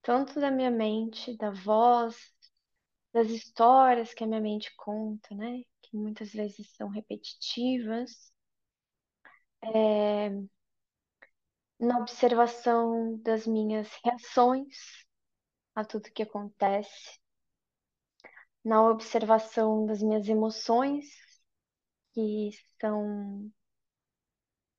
Tanto 0.01 0.39
da 0.41 0.51
minha 0.51 0.71
mente, 0.71 1.37
da 1.37 1.51
voz, 1.51 2.17
das 3.13 3.29
histórias 3.29 4.13
que 4.13 4.23
a 4.23 4.27
minha 4.27 4.41
mente 4.41 4.73
conta, 4.75 5.33
né? 5.35 5.63
Que 5.81 5.95
muitas 5.95 6.33
vezes 6.33 6.69
são 6.75 6.89
repetitivas. 6.89 8.33
É... 9.63 10.31
Na 11.79 11.97
observação 11.99 13.17
das 13.21 13.47
minhas 13.47 13.89
reações 14.03 15.05
a 15.75 15.85
tudo 15.85 16.11
que 16.11 16.23
acontece, 16.23 17.20
na 18.63 18.81
observação 18.89 19.85
das 19.85 20.01
minhas 20.01 20.27
emoções, 20.27 21.05
que 22.13 22.51
são 22.79 23.51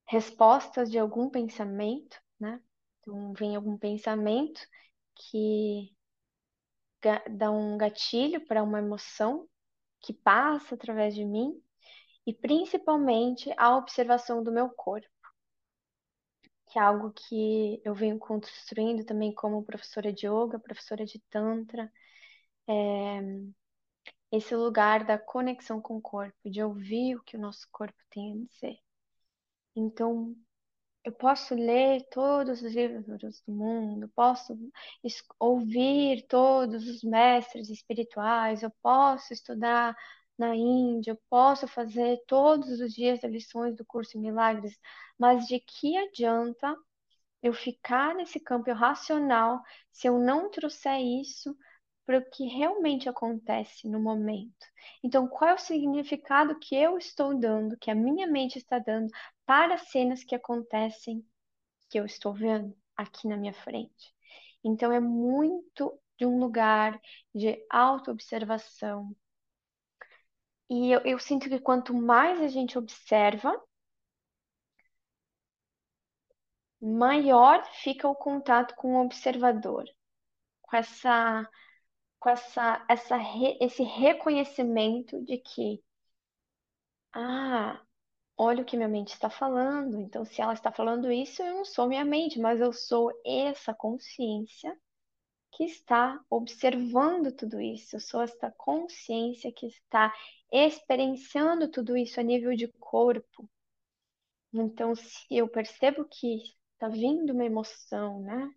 respostas 0.06 0.90
de 0.90 0.98
algum 0.98 1.28
pensamento, 1.30 2.16
né? 2.38 2.60
Então, 3.00 3.32
vem 3.32 3.56
algum 3.56 3.76
pensamento 3.76 4.60
que 5.16 5.92
dá 7.30 7.50
um 7.50 7.76
gatilho 7.76 8.44
para 8.46 8.62
uma 8.62 8.78
emoção 8.78 9.48
que 10.00 10.12
passa 10.12 10.74
através 10.74 11.14
de 11.14 11.24
mim 11.24 11.60
e 12.26 12.32
principalmente 12.34 13.52
a 13.56 13.76
observação 13.76 14.42
do 14.42 14.52
meu 14.52 14.70
corpo, 14.70 15.08
que 16.68 16.78
é 16.78 16.82
algo 16.82 17.12
que 17.12 17.80
eu 17.84 17.94
venho 17.94 18.18
construindo 18.18 19.04
também 19.04 19.32
como 19.34 19.64
professora 19.64 20.12
de 20.12 20.26
yoga, 20.26 20.58
professora 20.58 21.04
de 21.04 21.20
tantra, 21.30 21.90
é 22.68 23.20
esse 24.32 24.56
lugar 24.56 25.04
da 25.04 25.18
conexão 25.18 25.80
com 25.80 25.96
o 25.98 26.02
corpo, 26.02 26.50
de 26.50 26.62
ouvir 26.62 27.16
o 27.16 27.22
que 27.22 27.36
o 27.36 27.40
nosso 27.40 27.68
corpo 27.70 27.98
tem 28.10 28.32
a 28.32 28.46
dizer. 28.46 28.78
Então, 29.76 30.34
eu 31.04 31.12
posso 31.12 31.54
ler 31.54 32.06
todos 32.10 32.62
os 32.62 32.74
livros 32.74 33.42
do 33.46 33.52
mundo, 33.52 34.08
posso 34.14 34.58
ouvir 35.38 36.26
todos 36.28 36.88
os 36.88 37.02
mestres 37.02 37.68
espirituais, 37.70 38.62
eu 38.62 38.70
posso 38.82 39.32
estudar 39.32 39.96
na 40.38 40.54
Índia, 40.56 41.12
eu 41.12 41.20
posso 41.28 41.68
fazer 41.68 42.22
todos 42.26 42.80
os 42.80 42.92
dias 42.94 43.22
as 43.24 43.30
lições 43.30 43.76
do 43.76 43.84
curso 43.84 44.18
Milagres, 44.18 44.78
mas 45.18 45.46
de 45.46 45.60
que 45.60 45.96
adianta 45.96 46.74
eu 47.42 47.52
ficar 47.52 48.14
nesse 48.14 48.40
campo 48.40 48.72
racional 48.72 49.60
se 49.92 50.08
eu 50.08 50.18
não 50.18 50.50
trouxer 50.50 51.00
isso 51.00 51.56
para 52.06 52.18
o 52.18 52.30
que 52.30 52.44
realmente 52.46 53.08
acontece 53.08 53.88
no 53.88 54.00
momento. 54.00 54.66
Então, 55.02 55.28
qual 55.28 55.50
é 55.50 55.54
o 55.54 55.58
significado 55.58 56.58
que 56.58 56.74
eu 56.74 56.98
estou 56.98 57.38
dando, 57.38 57.76
que 57.78 57.90
a 57.90 57.94
minha 57.94 58.26
mente 58.26 58.58
está 58.58 58.78
dando 58.78 59.10
para 59.46 59.74
as 59.74 59.90
cenas 59.90 60.24
que 60.24 60.34
acontecem, 60.34 61.24
que 61.90 61.98
eu 61.98 62.04
estou 62.06 62.34
vendo 62.34 62.76
aqui 62.96 63.28
na 63.28 63.36
minha 63.36 63.54
frente? 63.54 64.14
Então, 64.64 64.92
é 64.92 65.00
muito 65.00 65.98
de 66.18 66.26
um 66.26 66.38
lugar 66.38 67.00
de 67.34 67.64
autoobservação. 67.70 69.14
E 70.68 70.90
eu, 70.90 71.00
eu 71.04 71.18
sinto 71.18 71.48
que 71.48 71.60
quanto 71.60 71.94
mais 71.94 72.40
a 72.40 72.48
gente 72.48 72.78
observa, 72.78 73.52
maior 76.80 77.64
fica 77.82 78.08
o 78.08 78.14
contato 78.14 78.74
com 78.74 78.94
o 78.96 79.04
observador, 79.04 79.84
com 80.62 80.76
essa 80.76 81.48
com 82.22 82.30
essa, 82.30 82.84
essa 82.88 83.16
re, 83.16 83.58
esse 83.60 83.82
reconhecimento 83.82 85.20
de 85.24 85.38
que, 85.38 85.82
ah, 87.12 87.82
olha 88.36 88.62
o 88.62 88.64
que 88.64 88.76
minha 88.76 88.88
mente 88.88 89.12
está 89.12 89.28
falando. 89.28 89.98
Então, 89.98 90.24
se 90.24 90.40
ela 90.40 90.52
está 90.52 90.70
falando 90.70 91.10
isso, 91.10 91.42
eu 91.42 91.56
não 91.56 91.64
sou 91.64 91.88
minha 91.88 92.04
mente, 92.04 92.38
mas 92.38 92.60
eu 92.60 92.72
sou 92.72 93.10
essa 93.26 93.74
consciência 93.74 94.78
que 95.50 95.64
está 95.64 96.24
observando 96.30 97.32
tudo 97.32 97.60
isso. 97.60 97.96
Eu 97.96 98.00
sou 98.00 98.22
essa 98.22 98.52
consciência 98.52 99.52
que 99.52 99.66
está 99.66 100.14
experienciando 100.52 101.68
tudo 101.68 101.96
isso 101.96 102.20
a 102.20 102.22
nível 102.22 102.54
de 102.54 102.68
corpo. 102.78 103.50
Então, 104.52 104.94
se 104.94 105.26
eu 105.28 105.48
percebo 105.48 106.04
que 106.04 106.40
está 106.74 106.88
vindo 106.88 107.32
uma 107.32 107.44
emoção, 107.44 108.20
né? 108.22 108.48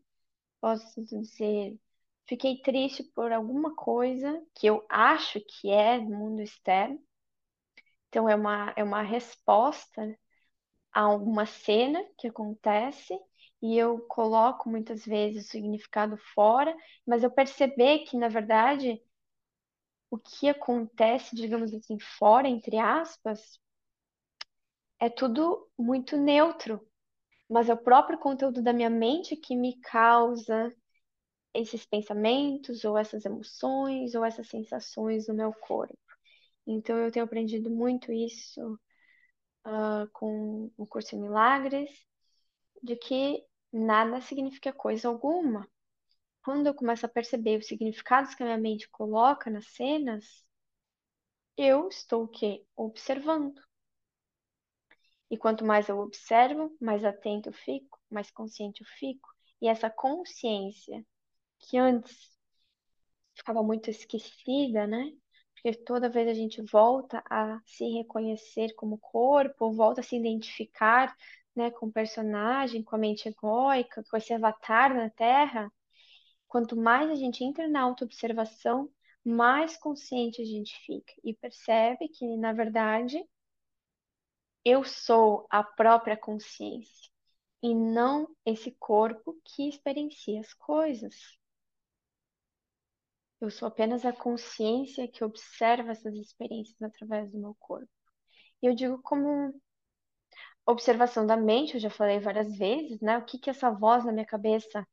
Posso 0.62 1.04
dizer, 1.04 1.80
fiquei 2.28 2.62
triste 2.62 3.04
por 3.04 3.32
alguma 3.32 3.76
coisa 3.76 4.42
que 4.56 4.68
eu 4.68 4.86
acho 4.90 5.40
que 5.42 5.70
é 5.72 6.00
mundo 6.00 6.42
externo. 6.42 7.00
Então, 8.10 8.28
é 8.30 8.36
uma, 8.36 8.74
é 8.76 8.84
uma 8.84 9.02
resposta 9.02 10.18
a 10.94 11.02
alguma 11.02 11.46
cena 11.46 12.04
que 12.18 12.28
acontece 12.28 13.18
e 13.62 13.78
eu 13.78 14.00
coloco 14.08 14.70
muitas 14.70 15.06
vezes 15.06 15.48
o 15.48 15.52
significado 15.52 16.18
fora, 16.36 16.76
mas 17.08 17.24
eu 17.24 17.32
perceber 17.32 18.00
que, 18.06 18.18
na 18.18 18.30
verdade, 18.30 19.02
o 20.10 20.18
que 20.18 20.50
acontece, 20.50 21.36
digamos 21.36 21.72
assim, 21.74 22.00
fora, 22.00 22.48
entre 22.48 22.78
aspas, 22.80 23.60
é 25.00 25.10
tudo 25.10 25.70
muito 25.78 26.18
neutro, 26.18 26.86
mas 27.50 27.70
é 27.70 27.74
o 27.74 27.78
próprio 27.78 28.20
conteúdo 28.20 28.62
da 28.64 28.74
minha 28.74 28.90
mente 28.90 29.36
que 29.36 29.56
me 29.56 29.80
causa 29.82 30.74
esses 31.56 31.86
pensamentos, 31.86 32.84
ou 32.86 32.98
essas 32.98 33.26
emoções, 33.26 34.16
ou 34.16 34.26
essas 34.26 34.48
sensações 34.48 35.28
no 35.28 35.34
meu 35.34 35.54
corpo. 35.54 35.98
Então, 36.68 36.98
eu 36.98 37.12
tenho 37.12 37.26
aprendido 37.26 37.70
muito 37.70 38.12
isso 38.12 38.80
uh, 39.66 40.10
com 40.14 40.72
o 40.78 40.88
curso 40.88 41.20
Milagres, 41.20 41.90
de 42.84 42.96
que 42.96 43.44
nada 43.72 44.22
significa 44.22 44.74
coisa 44.74 45.08
alguma. 45.08 45.70
Quando 46.44 46.68
eu 46.68 46.74
começo 46.76 47.06
a 47.06 47.10
perceber 47.10 47.60
os 47.60 47.68
significados 47.68 48.36
que 48.36 48.44
a 48.44 48.46
minha 48.46 48.58
mente 48.58 48.90
coloca 48.90 49.50
nas 49.50 49.68
cenas, 49.68 50.46
eu 51.58 51.88
estou 51.90 52.24
o 52.24 52.28
quê? 52.28 52.66
Observando. 52.76 53.62
E 55.30 55.38
quanto 55.38 55.66
mais 55.66 55.90
eu 55.90 56.00
observo, 56.00 56.76
mais 56.80 57.04
atento 57.04 57.50
eu 57.50 57.54
fico, 57.54 58.00
mais 58.10 58.30
consciente 58.32 58.82
eu 58.82 58.88
fico. 58.88 59.28
E 59.62 59.68
essa 59.68 59.90
consciência 59.90 61.06
que 61.70 61.78
antes 61.78 62.36
ficava 63.36 63.64
muito 63.64 63.90
esquecida, 63.90 64.88
né? 64.88 65.12
Porque 65.54 65.74
toda 65.84 66.10
vez 66.10 66.28
a 66.28 66.34
gente 66.34 66.62
volta 66.62 67.24
a 67.30 67.60
se 67.66 67.86
reconhecer 67.90 68.74
como 68.76 68.98
corpo, 69.00 69.74
volta 69.74 70.02
a 70.02 70.04
se 70.04 70.16
identificar, 70.16 71.16
né, 71.56 71.72
com 71.72 71.88
o 71.88 71.92
personagem, 71.92 72.84
com 72.84 72.96
a 72.96 73.00
mente 73.00 73.28
egóica, 73.30 74.04
com 74.10 74.18
esse 74.18 74.34
avatar 74.34 74.94
na 74.96 75.10
Terra. 75.10 75.72
Quanto 76.48 76.76
mais 76.76 77.10
a 77.10 77.16
gente 77.16 77.44
entra 77.44 77.68
na 77.68 77.82
autoobservação, 77.82 78.90
mais 79.24 79.78
consciente 79.78 80.42
a 80.42 80.46
gente 80.46 80.76
fica 80.86 81.14
e 81.24 81.34
percebe 81.34 82.08
que, 82.10 82.38
na 82.38 82.54
verdade, 82.54 83.18
eu 84.64 84.84
sou 84.84 85.48
a 85.50 85.64
própria 85.64 86.18
consciência 86.18 87.10
e 87.62 87.74
não 87.74 88.28
esse 88.46 88.72
corpo 88.72 89.36
que 89.44 89.68
experiencia 89.70 90.40
as 90.40 90.54
coisas. 90.54 91.16
Eu 93.40 93.50
sou 93.50 93.68
apenas 93.68 94.06
a 94.06 94.12
consciência 94.14 95.08
que 95.08 95.24
observa 95.24 95.92
essas 95.92 96.16
experiências 96.16 96.82
através 96.82 97.32
do 97.32 97.40
meu 97.40 97.56
corpo. 97.60 97.90
E 98.62 98.68
eu 98.68 98.76
digo 98.76 99.02
como 99.04 99.54
observação 100.66 101.26
da 101.26 101.38
mente, 101.38 101.76
eu 101.76 101.80
já 101.80 101.90
falei 101.90 102.20
várias 102.20 102.56
vezes, 102.58 103.00
né? 103.02 103.18
O 103.18 103.26
que 103.26 103.38
que 103.40 103.50
essa 103.50 103.70
voz 103.72 104.04
na 104.06 104.12
minha 104.12 104.26
cabeça 104.26 104.86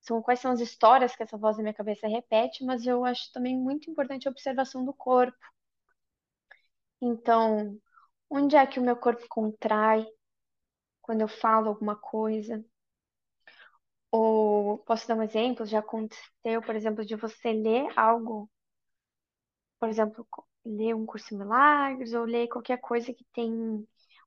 são 0.00 0.22
quais 0.22 0.40
são 0.40 0.52
as 0.52 0.60
histórias 0.60 1.16
que 1.16 1.22
essa 1.22 1.38
voz 1.38 1.56
na 1.56 1.64
minha 1.64 1.74
cabeça 1.74 2.08
repete, 2.08 2.64
mas 2.64 2.86
eu 2.86 3.04
acho 3.04 3.32
também 3.32 3.56
muito 3.58 3.90
importante 3.90 4.28
a 4.28 4.30
observação 4.30 4.84
do 4.84 4.92
corpo. 4.94 5.36
Então, 7.00 7.80
onde 8.30 8.56
é 8.56 8.66
que 8.66 8.80
o 8.80 8.82
meu 8.82 8.96
corpo 8.96 9.26
contrai 9.28 10.06
quando 11.02 11.20
eu 11.22 11.28
falo 11.28 11.68
alguma 11.68 11.96
coisa? 11.96 12.64
Ou 14.16 14.78
posso 14.78 15.08
dar 15.08 15.16
um 15.16 15.22
exemplo? 15.24 15.66
Já 15.66 15.80
aconteceu, 15.80 16.62
por 16.64 16.76
exemplo, 16.76 17.04
de 17.04 17.16
você 17.16 17.52
ler 17.52 17.88
algo, 17.98 18.48
por 19.80 19.88
exemplo, 19.88 20.26
ler 20.64 20.94
um 20.94 21.04
curso 21.04 21.36
milagres 21.36 22.14
ou 22.14 22.24
ler 22.24 22.48
qualquer 22.48 22.78
coisa 22.80 23.12
que 23.12 23.24
tem 23.32 23.52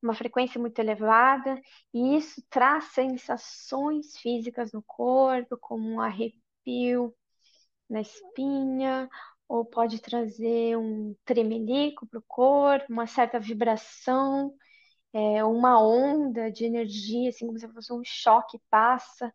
uma 0.03 0.13
frequência 0.13 0.59
muito 0.59 0.77
elevada, 0.79 1.59
e 1.93 2.17
isso 2.17 2.43
traz 2.49 2.85
sensações 2.93 4.17
físicas 4.17 4.71
no 4.73 4.83
corpo, 4.83 5.57
como 5.57 5.89
um 5.89 6.01
arrepio 6.01 7.15
na 7.89 8.01
espinha, 8.01 9.09
ou 9.47 9.65
pode 9.65 10.01
trazer 10.01 10.77
um 10.77 11.15
tremelico 11.25 12.07
para 12.07 12.19
o 12.19 12.23
corpo, 12.27 12.85
uma 12.93 13.07
certa 13.07 13.39
vibração, 13.39 14.53
é, 15.13 15.43
uma 15.45 15.81
onda 15.81 16.51
de 16.51 16.65
energia, 16.65 17.29
assim 17.29 17.47
como 17.47 17.59
se 17.59 17.67
fosse 17.69 17.93
um 17.93 18.03
choque 18.05 18.59
passa 18.69 19.33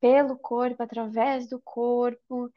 pelo 0.00 0.38
corpo, 0.38 0.82
através 0.82 1.48
do 1.48 1.60
corpo, 1.60 2.50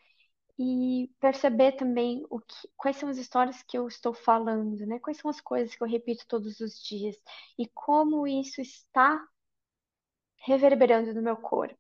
e 0.59 1.09
perceber 1.19 1.73
também 1.73 2.25
o 2.29 2.39
que, 2.39 2.55
quais 2.77 2.97
são 2.97 3.09
as 3.09 3.17
histórias 3.17 3.63
que 3.63 3.77
eu 3.77 3.87
estou 3.87 4.13
falando, 4.13 4.85
né? 4.85 4.99
Quais 4.99 5.17
são 5.17 5.29
as 5.31 5.41
coisas 5.41 5.75
que 5.75 5.83
eu 5.83 5.87
repito 5.87 6.25
todos 6.27 6.59
os 6.61 6.81
dias 6.83 7.17
e 7.59 7.67
como 7.69 8.27
isso 8.27 8.61
está 8.61 9.25
reverberando 10.45 11.13
no 11.13 11.21
meu 11.21 11.37
corpo. 11.37 11.79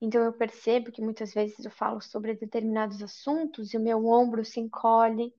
Então 0.00 0.22
eu 0.24 0.32
percebo 0.32 0.92
que 0.92 1.02
muitas 1.02 1.34
vezes 1.34 1.64
eu 1.64 1.70
falo 1.72 2.00
sobre 2.00 2.34
determinados 2.34 3.02
assuntos 3.02 3.72
e 3.74 3.76
o 3.76 3.80
meu 3.80 4.06
ombro 4.06 4.44
se 4.44 4.60
encolhe, 4.60 5.34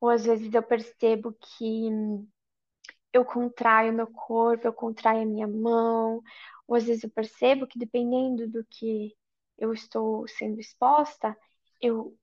ou 0.00 0.08
às 0.10 0.24
vezes 0.24 0.52
eu 0.52 0.62
percebo 0.62 1.32
que 1.32 1.88
eu 3.14 3.24
contraio 3.26 3.94
meu 3.94 4.08
corpo, 4.08 4.66
eu 4.68 4.74
contraio 4.74 5.22
a 5.22 5.26
minha 5.26 5.48
mão, 5.48 6.22
ou 6.68 6.76
às 6.76 6.84
vezes 6.84 7.04
eu 7.04 7.10
percebo 7.10 7.66
que 7.68 7.78
dependendo 7.78 8.48
do 8.48 8.64
que 8.66 9.16
eu 9.58 9.72
estou 9.74 10.28
sendo 10.28 10.60
exposta, 10.60 11.36
eu 11.82 12.16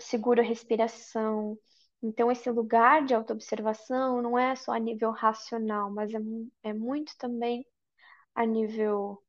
seguro 0.00 0.40
a 0.40 0.44
respiração. 0.44 1.58
Então, 2.02 2.30
esse 2.30 2.50
lugar 2.50 3.04
de 3.04 3.14
autoobservação 3.14 4.22
não 4.22 4.38
é 4.38 4.54
só 4.56 4.72
a 4.72 4.78
nível 4.78 5.10
racional, 5.10 5.90
mas 5.90 6.12
é, 6.14 6.18
é 6.62 6.72
muito 6.72 7.12
também 7.18 7.66
a 8.34 8.46
nível 8.46 9.22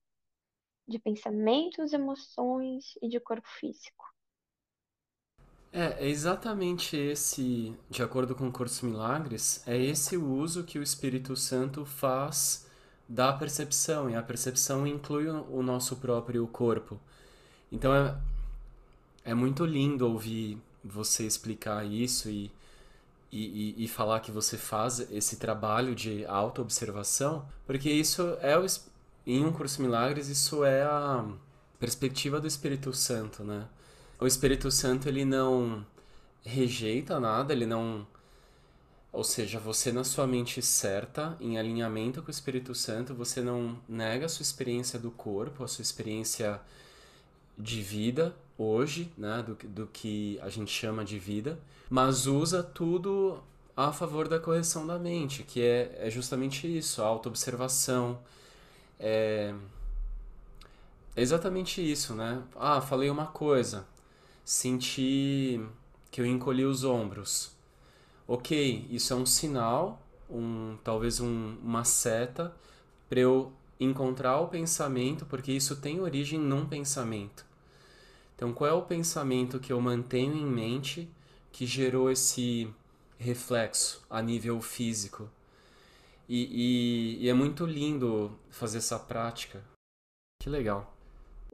de 0.87 0.99
pensamentos, 0.99 1.93
emoções 1.93 2.85
e 3.01 3.09
de 3.09 3.19
corpo 3.19 3.47
físico. 3.59 4.05
É, 5.71 6.05
é 6.05 6.09
exatamente 6.09 6.97
esse, 6.97 7.75
de 7.89 8.01
acordo 8.01 8.33
com 8.33 8.47
o 8.47 8.51
Curso 8.51 8.85
Milagres, 8.85 9.61
é 9.67 9.77
esse 9.77 10.17
o 10.17 10.25
uso 10.25 10.63
que 10.63 10.79
o 10.79 10.83
Espírito 10.83 11.35
Santo 11.35 11.85
faz 11.85 12.67
da 13.07 13.33
percepção, 13.33 14.09
e 14.09 14.15
a 14.15 14.21
percepção 14.21 14.85
inclui 14.85 15.27
o 15.27 15.63
nosso 15.63 15.95
próprio 15.97 16.45
corpo. 16.47 16.99
Então 17.71 17.93
é, 17.93 18.15
é 19.23 19.33
muito 19.33 19.65
lindo 19.65 20.07
ouvir 20.07 20.61
você 20.83 21.25
explicar 21.25 21.85
isso 21.85 22.29
e, 22.29 22.51
e, 23.31 23.83
e, 23.83 23.87
falar 23.87 24.19
que 24.21 24.31
você 24.31 24.57
faz 24.57 24.99
esse 25.11 25.37
trabalho 25.37 25.93
de 25.93 26.25
auto-observação, 26.25 27.47
porque 27.65 27.89
isso 27.89 28.37
é 28.41 28.57
o, 28.57 28.65
em 29.25 29.45
um 29.45 29.51
curso 29.51 29.81
milagres, 29.81 30.29
isso 30.29 30.63
é 30.63 30.83
a 30.83 31.25
perspectiva 31.79 32.39
do 32.39 32.47
Espírito 32.47 32.93
Santo, 32.93 33.43
né? 33.43 33.67
O 34.19 34.27
Espírito 34.27 34.69
Santo, 34.69 35.07
ele 35.07 35.23
não 35.23 35.85
rejeita 36.43 37.19
nada, 37.19 37.53
ele 37.53 37.65
não... 37.65 38.05
Ou 39.11 39.23
seja, 39.23 39.59
você 39.59 39.91
na 39.91 40.03
sua 40.03 40.27
mente 40.27 40.61
certa, 40.61 41.37
em 41.39 41.57
alinhamento 41.57 42.21
com 42.21 42.27
o 42.27 42.31
Espírito 42.31 42.75
Santo, 42.75 43.15
você 43.15 43.41
não 43.41 43.79
nega 43.87 44.25
a 44.25 44.29
sua 44.29 44.43
experiência 44.43 44.99
do 44.99 45.09
corpo, 45.09 45.63
a 45.63 45.67
sua 45.67 45.81
experiência 45.81 46.59
de 47.57 47.81
vida 47.81 48.35
hoje, 48.57 49.11
né, 49.17 49.41
do, 49.41 49.55
do 49.67 49.87
que 49.87 50.37
a 50.41 50.49
gente 50.49 50.71
chama 50.71 51.03
de 51.03 51.17
vida, 51.17 51.57
mas 51.89 52.27
usa 52.27 52.61
tudo 52.61 53.41
a 53.75 53.93
favor 53.93 54.27
da 54.27 54.37
correção 54.37 54.85
da 54.85 54.99
mente, 54.99 55.43
que 55.43 55.61
é, 55.61 55.97
é 55.97 56.09
justamente 56.09 56.67
isso, 56.67 57.01
a 57.01 57.05
autoobservação. 57.05 58.19
É, 58.99 59.55
é 61.15 61.21
exatamente 61.21 61.81
isso, 61.81 62.13
né? 62.13 62.43
Ah, 62.57 62.81
falei 62.81 63.09
uma 63.09 63.27
coisa, 63.27 63.85
senti 64.49 65.63
que 66.09 66.19
eu 66.19 66.25
encolhi 66.25 66.65
os 66.65 66.83
ombros. 66.83 67.55
Ok, 68.27 68.87
isso 68.89 69.13
é 69.13 69.15
um 69.15 69.25
sinal, 69.25 70.01
um 70.27 70.75
talvez 70.83 71.19
um, 71.19 71.55
uma 71.63 71.83
seta 71.83 72.51
para 73.07 73.19
eu 73.19 73.53
encontrar 73.79 74.39
o 74.39 74.47
pensamento, 74.47 75.23
porque 75.27 75.51
isso 75.51 75.75
tem 75.75 75.99
origem 75.99 76.39
num 76.39 76.65
pensamento. 76.65 77.45
Então, 78.35 78.51
qual 78.51 78.67
é 78.67 78.73
o 78.73 78.81
pensamento 78.81 79.59
que 79.59 79.71
eu 79.71 79.79
mantenho 79.79 80.35
em 80.35 80.45
mente 80.45 81.07
que 81.51 81.67
gerou 81.67 82.09
esse 82.09 82.73
reflexo 83.19 84.03
a 84.09 84.19
nível 84.19 84.59
físico? 84.61 85.29
E, 86.27 87.19
e, 87.19 87.25
e 87.25 87.29
é 87.29 87.33
muito 87.35 87.67
lindo 87.67 88.35
fazer 88.49 88.79
essa 88.79 88.97
prática. 88.97 89.63
Que 90.41 90.49
legal. 90.49 90.91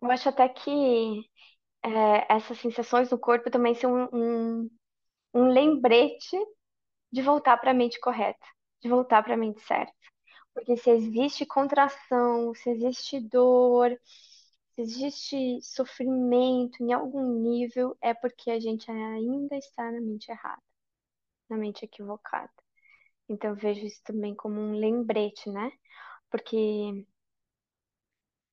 Eu 0.01 0.09
acho 0.11 0.29
até 0.29 0.47
que 0.47 1.25
é, 1.85 2.25
essas 2.29 2.59
sensações 2.59 3.09
no 3.11 3.19
corpo 3.19 3.49
também 3.51 3.75
são 3.75 3.93
um, 4.11 4.63
um, 4.63 4.71
um 5.33 5.47
lembrete 5.49 6.37
de 7.11 7.21
voltar 7.21 7.57
para 7.57 7.71
a 7.71 7.73
mente 7.73 7.99
correta, 7.99 8.45
de 8.81 8.89
voltar 8.89 9.23
para 9.23 9.35
a 9.35 9.37
mente 9.37 9.61
certa. 9.61 9.93
Porque 10.53 10.77
se 10.77 10.89
existe 10.91 11.45
contração, 11.45 12.53
se 12.55 12.69
existe 12.71 13.19
dor, 13.21 13.91
se 14.75 14.81
existe 14.81 15.61
sofrimento 15.61 16.83
em 16.83 16.93
algum 16.93 17.23
nível, 17.41 17.97
é 18.01 18.13
porque 18.13 18.51
a 18.51 18.59
gente 18.59 18.89
ainda 18.91 19.57
está 19.57 19.91
na 19.91 20.01
mente 20.01 20.29
errada, 20.31 20.61
na 21.49 21.57
mente 21.57 21.85
equivocada. 21.85 22.51
Então 23.29 23.51
eu 23.51 23.55
vejo 23.55 23.85
isso 23.85 24.01
também 24.03 24.35
como 24.35 24.59
um 24.61 24.73
lembrete, 24.73 25.49
né? 25.49 25.71
Porque 26.31 27.05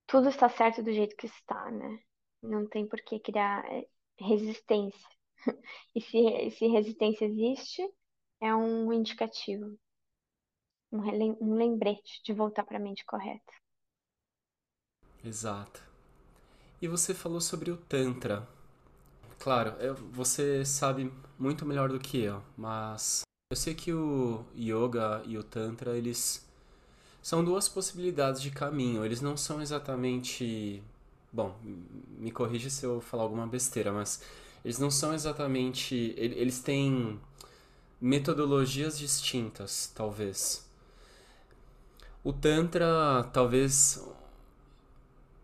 tudo 0.07 0.29
está 0.29 0.49
certo 0.49 0.81
do 0.83 0.92
jeito 0.92 1.16
que 1.16 1.27
está, 1.27 1.71
né? 1.73 1.99
Não 2.43 2.67
tem 2.69 2.87
por 2.87 3.01
que 3.03 3.19
criar 3.21 3.65
é, 3.73 3.87
resistência. 4.19 5.09
E 5.95 6.01
se, 6.01 6.51
se 6.59 6.67
resistência 6.69 7.27
existe, 7.27 7.83
é 8.41 8.55
um 8.55 8.93
indicativo, 8.93 9.79
um 10.93 11.55
lembrete 11.57 12.23
de 12.25 12.33
voltar 12.33 12.63
para 12.65 12.77
a 12.77 12.81
mente 12.81 13.05
correta. 13.05 13.53
Exato. 15.25 15.81
E 16.81 16.89
você 16.89 17.15
falou 17.15 17.41
sobre 17.41 17.71
o 17.71 17.77
Tantra. 17.77 18.47
Claro, 19.39 19.73
eu, 19.81 19.95
você 20.13 20.65
sabe 20.65 21.13
muito 21.39 21.67
melhor 21.67 21.91
do 21.91 21.99
que 22.01 22.21
eu, 22.23 22.43
mas 22.57 23.23
eu 23.53 23.57
sei 23.57 23.75
que 23.75 23.93
o 23.93 24.45
Yoga 24.57 25.23
e 25.27 25.39
o 25.39 25.45
Tantra, 25.45 25.97
eles 25.97 26.47
são 27.23 27.45
duas 27.45 27.69
possibilidades 27.69 28.43
de 28.43 28.51
caminho. 28.51 29.05
Eles 29.05 29.21
não 29.21 29.37
são 29.37 29.63
exatamente. 29.63 30.83
Bom, 31.33 31.57
me 32.18 32.31
corrija 32.31 32.68
se 32.68 32.85
eu 32.85 33.01
falar 33.01 33.23
alguma 33.23 33.47
besteira, 33.47 33.90
mas 33.90 34.23
eles 34.64 34.79
não 34.79 34.90
são 34.90 35.14
exatamente. 35.14 36.14
Eles 36.16 36.61
têm 36.61 37.18
metodologias 38.01 38.99
distintas, 38.99 39.90
talvez. 39.95 40.68
O 42.23 42.33
Tantra, 42.33 43.25
talvez 43.33 44.07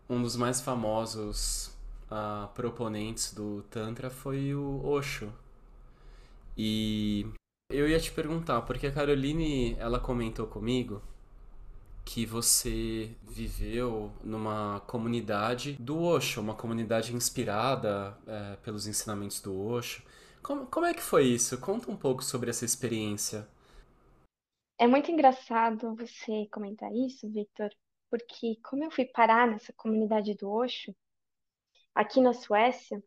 um 0.09 0.21
dos 0.21 0.35
mais 0.35 0.61
famosos 0.61 1.71
uh, 2.11 2.47
proponentes 2.53 3.33
do 3.33 3.63
Tantra 3.69 4.09
foi 4.09 4.53
o 4.53 4.85
Osho. 4.85 5.33
E 6.57 7.25
eu 7.69 7.89
ia 7.89 7.99
te 7.99 8.11
perguntar, 8.11 8.61
porque 8.61 8.87
a 8.87 8.91
Caroline, 8.91 9.75
ela 9.79 9.99
comentou 9.99 10.45
comigo 10.45 11.01
que 12.11 12.25
você 12.25 13.15
viveu 13.21 14.11
numa 14.23 14.79
comunidade 14.87 15.73
do 15.73 16.01
Osho, 16.01 16.41
uma 16.41 16.55
comunidade 16.55 17.15
inspirada 17.15 18.17
é, 18.25 18.55
pelos 18.63 18.87
ensinamentos 18.87 19.39
do 19.39 19.55
Osho. 19.55 20.03
Como, 20.41 20.65
como 20.65 20.87
é 20.87 20.93
que 20.95 21.03
foi 21.03 21.25
isso? 21.25 21.61
Conta 21.61 21.91
um 21.91 21.95
pouco 21.95 22.23
sobre 22.23 22.49
essa 22.49 22.65
experiência. 22.65 23.47
É 24.79 24.87
muito 24.87 25.11
engraçado 25.11 25.95
você 25.95 26.47
comentar 26.51 26.91
isso, 26.91 27.29
Victor, 27.29 27.69
porque 28.09 28.55
como 28.67 28.83
eu 28.83 28.89
fui 28.89 29.05
parar 29.05 29.47
nessa 29.47 29.71
comunidade 29.73 30.33
do 30.33 30.49
Osho, 30.49 30.95
aqui 31.93 32.19
na 32.21 32.33
Suécia, 32.33 33.03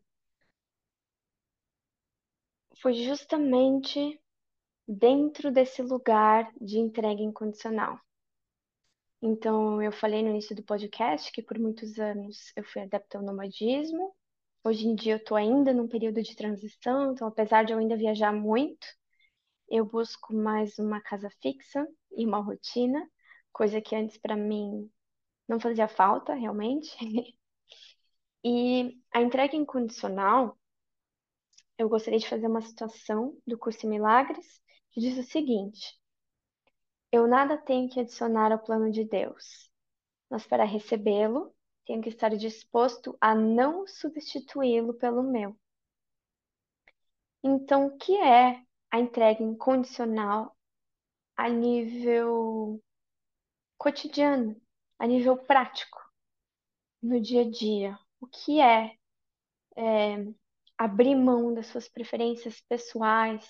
foi 2.81 2.93
justamente 2.93 4.17
dentro 4.87 5.51
desse 5.51 5.81
lugar 5.81 6.49
de 6.61 6.79
entrega 6.79 7.21
incondicional. 7.21 7.99
Então, 9.25 9.81
eu 9.81 9.89
falei 9.93 10.21
no 10.21 10.31
início 10.31 10.53
do 10.53 10.61
podcast 10.63 11.31
que 11.31 11.41
por 11.41 11.57
muitos 11.57 11.97
anos 11.97 12.51
eu 12.57 12.63
fui 12.65 12.81
adepta 12.81 13.17
ao 13.17 13.23
nomadismo. 13.23 14.13
Hoje 14.65 14.85
em 14.85 14.95
dia 14.95 15.13
eu 15.13 15.17
estou 15.17 15.37
ainda 15.37 15.73
num 15.73 15.87
período 15.87 16.21
de 16.21 16.35
transição, 16.35 17.13
então 17.13 17.27
apesar 17.29 17.63
de 17.63 17.71
eu 17.71 17.79
ainda 17.79 17.95
viajar 17.95 18.33
muito, 18.33 18.85
eu 19.69 19.85
busco 19.85 20.33
mais 20.35 20.77
uma 20.77 21.01
casa 21.01 21.29
fixa 21.41 21.87
e 22.17 22.25
uma 22.25 22.39
rotina 22.39 23.01
coisa 23.53 23.79
que 23.81 23.95
antes 23.95 24.17
para 24.17 24.35
mim 24.35 24.91
não 25.47 25.59
fazia 25.59 25.87
falta 25.87 26.33
realmente. 26.33 26.91
E 28.45 28.99
a 29.13 29.21
entrega 29.21 29.55
incondicional, 29.55 30.57
eu 31.77 31.87
gostaria 31.87 32.19
de 32.19 32.27
fazer 32.27 32.47
uma 32.47 32.61
situação 32.61 33.37
do 33.47 33.57
curso 33.57 33.87
Milagres 33.87 34.59
que 34.91 34.99
diz 34.99 35.17
o 35.17 35.23
seguinte: 35.23 35.97
Eu 37.13 37.27
nada 37.27 37.55
tenho 37.55 37.87
que 37.87 37.99
adicionar 37.99 38.51
ao 38.51 38.57
plano 38.57 38.91
de 38.91 39.03
Deus, 39.03 39.69
mas 40.27 40.47
para 40.47 40.63
recebê-lo, 40.63 41.53
tenho 41.85 42.01
que 42.01 42.09
estar 42.09 42.35
disposto 42.35 43.15
a 43.21 43.35
não 43.35 43.85
substituí-lo 43.85 44.95
pelo 44.95 45.21
meu. 45.21 45.55
Então, 47.43 47.85
o 47.85 47.97
que 47.99 48.17
é 48.17 48.63
a 48.89 48.99
entrega 48.99 49.43
incondicional 49.43 50.57
a 51.37 51.47
nível 51.49 52.81
cotidiano, 53.77 54.59
a 54.97 55.05
nível 55.05 55.37
prático, 55.37 55.99
no 56.99 57.21
dia 57.21 57.41
a 57.41 57.47
dia? 57.51 57.99
O 58.19 58.25
que 58.25 58.59
é, 58.59 58.97
é 59.77 60.33
abrir 60.79 61.13
mão 61.13 61.53
das 61.53 61.67
suas 61.67 61.87
preferências 61.87 62.59
pessoais 62.61 63.47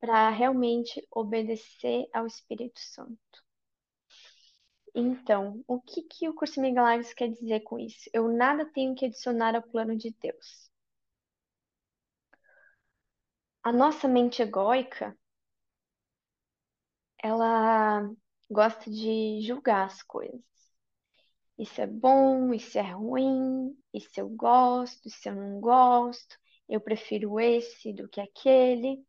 para 0.00 0.30
realmente 0.30 1.06
obedecer 1.10 2.08
ao 2.12 2.26
Espírito 2.26 2.80
Santo? 2.80 3.18
Então, 4.96 5.62
o 5.68 5.80
que, 5.80 6.02
que 6.02 6.28
o 6.28 6.34
curso 6.34 6.60
Milagres 6.60 7.14
quer 7.14 7.28
dizer 7.30 7.60
com 7.60 7.78
isso? 7.78 8.10
Eu 8.12 8.26
nada 8.28 8.64
tenho 8.72 8.96
que 8.96 9.04
adicionar 9.06 9.54
ao 9.54 9.62
plano 9.62 9.96
de 9.96 10.10
Deus. 10.20 10.68
A 13.62 13.70
nossa 13.70 14.08
mente 14.08 14.40
egóica, 14.40 15.14
ela 17.22 18.08
gosta 18.50 18.90
de 18.90 19.40
julgar 19.42 19.84
as 19.86 20.02
coisas. 20.02 20.40
Isso 21.58 21.80
é 21.82 21.86
bom, 21.86 22.52
isso 22.54 22.78
é 22.78 22.82
ruim, 22.92 23.76
isso 23.92 24.10
eu 24.20 24.28
gosto, 24.28 25.06
isso 25.08 25.28
eu 25.28 25.34
não 25.34 25.60
gosto, 25.60 26.38
eu 26.68 26.80
prefiro 26.80 27.38
esse 27.40 27.92
do 27.92 28.08
que 28.08 28.20
aquele. 28.20 29.05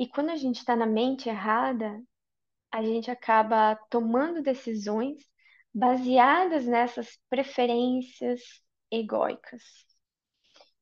E 0.00 0.08
quando 0.08 0.30
a 0.30 0.36
gente 0.36 0.56
está 0.60 0.74
na 0.74 0.86
mente 0.86 1.28
errada, 1.28 2.02
a 2.72 2.82
gente 2.82 3.10
acaba 3.10 3.76
tomando 3.90 4.42
decisões 4.42 5.18
baseadas 5.74 6.64
nessas 6.64 7.18
preferências 7.28 8.40
egóicas. 8.90 9.62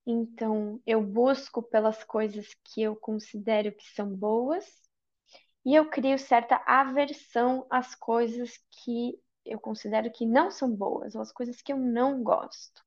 Então, 0.07 0.81
eu 0.87 1.03
busco 1.03 1.61
pelas 1.61 2.05
coisas 2.05 2.47
que 2.63 2.81
eu 2.81 2.95
considero 2.95 3.73
que 3.73 3.89
são 3.93 4.09
boas 4.15 4.65
e 5.65 5.75
eu 5.75 5.91
crio 5.91 6.17
certa 6.17 6.63
aversão 6.65 7.67
às 7.69 7.97
coisas 7.97 8.57
que 8.71 9.21
eu 9.45 9.59
considero 9.59 10.13
que 10.13 10.25
não 10.25 10.49
são 10.49 10.71
boas, 10.71 11.17
ou 11.17 11.23
às 11.23 11.33
coisas 11.33 11.61
que 11.61 11.73
eu 11.73 11.77
não 11.77 12.23
gosto. 12.23 12.85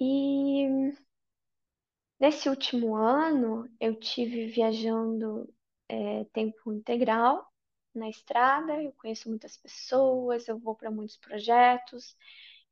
E 0.00 0.92
nesse 2.24 2.48
último 2.48 2.96
ano, 2.96 3.68
eu 3.78 3.94
tive 4.00 4.46
viajando 4.46 5.46
é, 5.86 6.24
tempo 6.32 6.72
integral 6.72 7.46
na 7.94 8.08
estrada, 8.08 8.82
eu 8.82 8.92
conheço 8.94 9.28
muitas 9.28 9.58
pessoas, 9.58 10.48
eu 10.48 10.58
vou 10.58 10.74
para 10.74 10.90
muitos 10.90 11.18
projetos, 11.18 12.16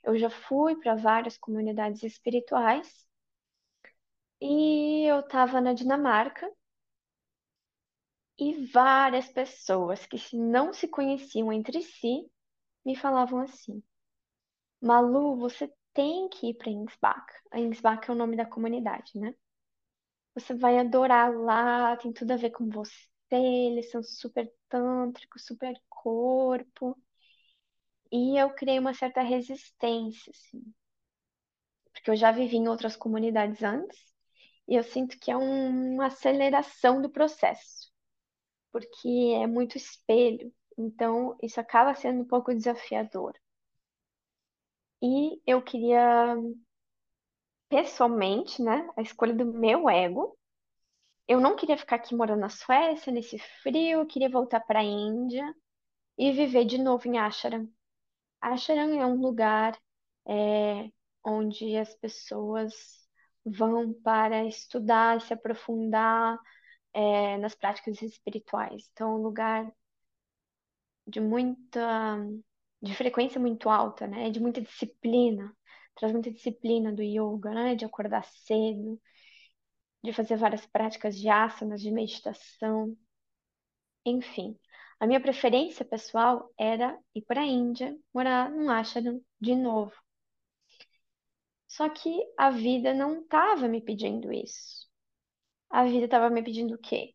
eu 0.03 0.19
já 0.19 0.31
fui 0.31 0.77
para 0.77 0.95
várias 0.95 1.37
comunidades 1.37 2.03
espirituais 2.03 3.07
e 4.43 5.05
eu 5.09 5.21
estava 5.21 5.59
na 5.61 5.73
Dinamarca 5.73 6.47
e 8.39 8.67
várias 8.67 9.29
pessoas 9.29 10.05
que 10.07 10.19
não 10.37 10.73
se 10.73 10.87
conheciam 10.89 11.51
entre 11.53 11.81
si 11.83 12.31
me 12.85 12.97
falavam 12.97 13.41
assim: 13.41 13.83
Malu, 14.83 15.37
você 15.37 15.73
tem 15.95 16.29
que 16.29 16.49
ir 16.49 16.55
para 16.55 16.71
Insbach. 16.71 17.27
A 17.51 17.61
Insbach 17.61 18.09
é 18.11 18.13
o 18.13 18.17
nome 18.17 18.37
da 18.37 18.45
comunidade, 18.47 19.19
né? 19.19 19.35
Você 20.35 20.55
vai 20.55 20.79
adorar 20.79 21.33
lá, 21.35 21.97
tem 21.97 22.13
tudo 22.13 22.33
a 22.33 22.37
ver 22.37 22.51
com 22.51 22.69
você. 22.69 22.95
Eles 23.31 23.91
são 23.91 24.03
super 24.03 24.51
tântricos, 24.69 25.45
super 25.47 25.75
corpo. 25.89 26.97
E 28.13 28.39
eu 28.41 28.49
criei 28.55 28.79
uma 28.79 28.95
certa 28.95 29.23
resistência, 29.23 30.31
assim. 30.31 30.63
Porque 31.93 32.11
eu 32.11 32.17
já 32.17 32.31
vivi 32.31 32.57
em 32.57 32.69
outras 32.69 32.97
comunidades 32.97 33.63
antes, 33.63 33.99
e 34.69 34.75
eu 34.77 34.85
sinto 34.85 35.19
que 35.19 35.31
é 35.31 35.37
um- 35.37 35.95
uma 35.95 36.07
aceleração 36.07 37.01
do 37.03 37.11
processo, 37.11 37.91
porque 38.73 39.09
é 39.43 39.47
muito 39.47 39.77
espelho. 39.79 40.53
Então, 40.79 41.37
isso 41.43 41.61
acaba 41.61 41.95
sendo 41.95 42.23
um 42.23 42.27
pouco 42.29 42.55
desafiador. 42.55 43.35
E 45.03 45.41
eu 45.47 45.61
queria, 45.63 46.35
pessoalmente, 47.73 48.63
né, 48.63 48.87
a 48.95 49.01
escolha 49.01 49.33
do 49.33 49.47
meu 49.47 49.89
ego. 49.89 50.39
Eu 51.27 51.41
não 51.41 51.57
queria 51.57 51.79
ficar 51.79 51.97
aqui 51.97 52.15
morando 52.15 52.41
na 52.41 52.51
Suécia, 52.51 53.11
nesse 53.11 53.39
frio, 53.63 54.01
eu 54.01 54.07
queria 54.07 54.29
voltar 54.29 54.61
para 54.61 54.81
a 54.81 54.85
Índia 54.85 55.55
e 56.19 56.33
viver 56.33 56.67
de 56.67 56.77
novo 56.77 57.09
em 57.09 57.19
Ashram. 57.19 57.67
Ashram 58.43 59.01
é 59.01 59.07
um 59.07 59.19
lugar 59.19 59.79
é, 60.29 60.91
onde 61.25 61.75
as 61.79 61.95
pessoas 61.95 62.75
vão 63.43 63.95
para 64.03 64.45
estudar 64.45 65.23
se 65.23 65.33
aprofundar 65.33 66.39
é, 66.93 67.39
nas 67.39 67.55
práticas 67.55 68.03
espirituais. 68.03 68.91
Então, 68.93 69.13
é 69.13 69.15
um 69.15 69.23
lugar 69.23 69.73
de 71.07 71.21
muita, 71.21 72.19
de 72.83 72.95
frequência 72.95 73.41
muito 73.41 73.71
alta, 73.71 74.07
né? 74.07 74.29
De 74.31 74.41
muita 74.41 74.61
disciplina, 74.61 75.57
traz 75.97 76.13
muita 76.13 76.31
disciplina 76.31 76.93
do 76.93 77.03
yoga, 77.03 77.51
né? 77.53 77.75
De 77.75 77.85
acordar 77.85 78.25
cedo, 78.25 79.01
de 80.05 80.13
fazer 80.13 80.37
várias 80.37 80.65
práticas 80.67 81.17
de 81.19 81.29
asanas, 81.29 81.81
de 81.81 81.91
meditação, 81.91 82.97
enfim. 84.05 84.57
A 85.01 85.07
minha 85.07 85.21
preferência 85.21 85.85
pessoal 85.85 86.51
era 86.59 86.97
ir 87.15 87.23
para 87.23 87.41
a 87.43 87.47
Índia, 87.47 87.97
morar 88.15 88.51
num 88.51 88.71
ashram 88.71 89.21
de 89.41 89.55
novo. 89.57 89.93
Só 91.67 91.89
que 91.89 92.21
a 92.39 92.51
vida 92.51 92.93
não 92.95 93.23
estava 93.23 93.67
me 93.67 93.81
pedindo 93.81 94.33
isso. 94.33 94.87
A 95.71 95.85
vida 95.85 96.05
estava 96.07 96.31
me 96.31 96.43
pedindo 96.43 96.75
o 96.75 96.79
quê? 96.79 97.15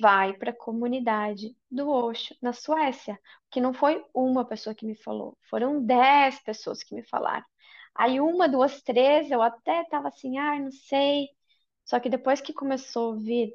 Vai 0.00 0.34
para 0.34 0.50
a 0.50 0.56
comunidade 0.56 1.56
do 1.70 1.88
Osho 1.90 2.34
na 2.42 2.52
Suécia, 2.52 3.18
que 3.50 3.60
não 3.60 3.74
foi 3.74 4.04
uma 4.14 4.44
pessoa 4.46 4.74
que 4.74 4.86
me 4.86 4.96
falou, 4.96 5.36
foram 5.50 5.84
dez 5.84 6.40
pessoas 6.42 6.82
que 6.82 6.94
me 6.94 7.04
falaram. 7.04 7.46
Aí 7.94 8.20
uma, 8.20 8.48
duas, 8.48 8.82
três, 8.82 9.30
eu 9.30 9.42
até 9.42 9.82
estava 9.82 10.08
assim, 10.08 10.38
ah, 10.38 10.58
não 10.58 10.70
sei. 10.70 11.28
Só 11.84 12.00
que 12.00 12.08
depois 12.10 12.40
que 12.40 12.52
começou 12.52 13.14
a 13.14 13.16
vir 13.16 13.52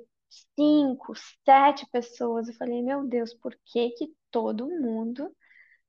cinco, 0.57 1.13
sete 1.45 1.85
pessoas, 1.91 2.47
eu 2.47 2.55
falei, 2.55 2.81
meu 2.81 3.05
Deus, 3.07 3.33
por 3.33 3.55
que 3.65 3.91
que 3.91 4.13
todo 4.31 4.67
mundo 4.67 5.31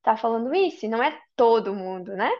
tá 0.02 0.16
falando 0.16 0.54
isso? 0.54 0.86
E 0.86 0.88
não 0.88 1.02
é 1.02 1.18
todo 1.36 1.74
mundo, 1.74 2.14
né? 2.16 2.30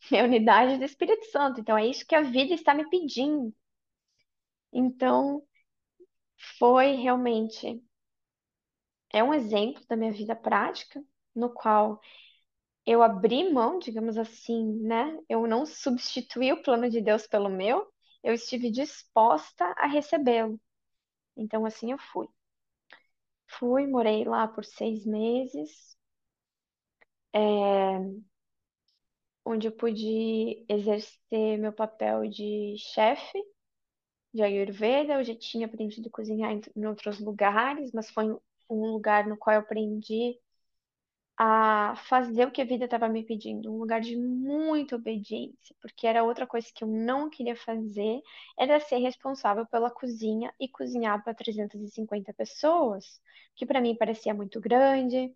É 0.12 0.22
unidade 0.24 0.78
do 0.78 0.84
Espírito 0.84 1.24
Santo. 1.30 1.60
Então 1.60 1.76
é 1.78 1.86
isso 1.86 2.06
que 2.06 2.14
a 2.14 2.22
vida 2.22 2.54
está 2.54 2.74
me 2.74 2.88
pedindo. 2.90 3.54
Então 4.72 5.42
foi 6.58 6.94
realmente 6.96 7.82
é 9.12 9.22
um 9.22 9.32
exemplo 9.34 9.82
da 9.88 9.96
minha 9.96 10.12
vida 10.12 10.34
prática, 10.36 11.02
no 11.34 11.50
qual 11.50 12.00
eu 12.90 13.02
abri 13.02 13.52
mão, 13.52 13.78
digamos 13.78 14.16
assim, 14.18 14.64
né? 14.82 15.18
Eu 15.28 15.46
não 15.46 15.66
substituí 15.66 16.52
o 16.52 16.62
plano 16.62 16.90
de 16.90 17.00
Deus 17.00 17.26
pelo 17.26 17.48
meu, 17.48 17.86
eu 18.22 18.34
estive 18.34 18.70
disposta 18.70 19.64
a 19.78 19.86
recebê-lo. 19.86 20.60
Então, 21.36 21.66
assim 21.66 21.92
eu 21.92 21.98
fui. 21.98 22.28
Fui, 23.48 23.84
morei 23.84 24.24
lá 24.24 24.46
por 24.46 24.64
seis 24.64 25.04
meses, 25.04 25.96
é, 27.32 28.18
onde 29.44 29.66
eu 29.68 29.72
pude 29.72 30.64
exercer 30.68 31.58
meu 31.58 31.72
papel 31.72 32.28
de 32.28 32.76
chefe 32.78 33.38
de 34.34 34.42
Ayurveda. 34.42 35.14
Eu 35.14 35.24
já 35.24 35.34
tinha 35.36 35.66
aprendido 35.66 36.08
a 36.08 36.12
cozinhar 36.12 36.52
em, 36.52 36.60
em 36.76 36.86
outros 36.86 37.20
lugares, 37.20 37.92
mas 37.92 38.10
foi 38.10 38.26
um 38.70 38.86
lugar 38.92 39.26
no 39.26 39.36
qual 39.36 39.54
eu 39.56 39.60
aprendi 39.62 40.38
a 41.38 41.94
fazer 42.08 42.46
o 42.48 42.50
que 42.50 42.60
a 42.62 42.64
vida 42.64 42.86
estava 42.86 43.08
me 43.08 43.24
pedindo, 43.24 43.72
um 43.72 43.78
lugar 43.78 44.00
de 44.00 44.16
muita 44.16 44.96
obediência, 44.96 45.76
porque 45.80 46.06
era 46.06 46.24
outra 46.24 46.46
coisa 46.46 46.66
que 46.74 46.82
eu 46.84 46.88
não 46.88 47.30
queria 47.30 47.54
fazer, 47.56 48.20
era 48.58 48.80
ser 48.80 48.98
responsável 48.98 49.64
pela 49.66 49.90
cozinha 49.90 50.52
e 50.60 50.68
cozinhar 50.68 51.22
para 51.24 51.34
350 51.34 52.34
pessoas, 52.34 53.20
que 53.56 53.64
para 53.66 53.80
mim 53.80 53.96
parecia 53.96 54.34
muito 54.34 54.60
grande, 54.60 55.32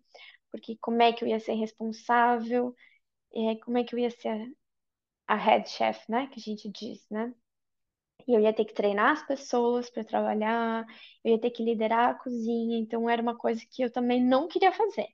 porque 0.51 0.77
como 0.81 1.01
é 1.01 1.13
que 1.13 1.23
eu 1.23 1.27
ia 1.29 1.39
ser 1.39 1.53
responsável, 1.53 2.75
é, 3.35 3.55
como 3.57 3.77
é 3.79 3.83
que 3.85 3.95
eu 3.95 3.99
ia 3.99 4.11
ser 4.11 4.53
a 5.27 5.35
head 5.35 5.69
chef, 5.69 6.09
né, 6.09 6.27
que 6.27 6.39
a 6.39 6.43
gente 6.43 6.69
diz, 6.69 7.05
né? 7.11 7.33
E 8.27 8.33
eu 8.33 8.39
ia 8.41 8.53
ter 8.53 8.65
que 8.65 8.73
treinar 8.73 9.11
as 9.13 9.25
pessoas 9.25 9.89
para 9.89 10.03
trabalhar, 10.03 10.85
eu 11.23 11.31
ia 11.33 11.39
ter 11.41 11.51
que 11.51 11.63
liderar 11.63 12.09
a 12.11 12.13
cozinha, 12.15 12.77
então 12.79 13.09
era 13.09 13.21
uma 13.21 13.37
coisa 13.37 13.61
que 13.71 13.81
eu 13.83 13.91
também 13.91 14.23
não 14.23 14.47
queria 14.47 14.71
fazer. 14.73 15.07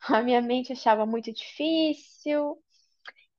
A 0.18 0.22
minha 0.22 0.40
mente 0.42 0.72
achava 0.72 1.06
muito 1.06 1.32
difícil, 1.32 2.62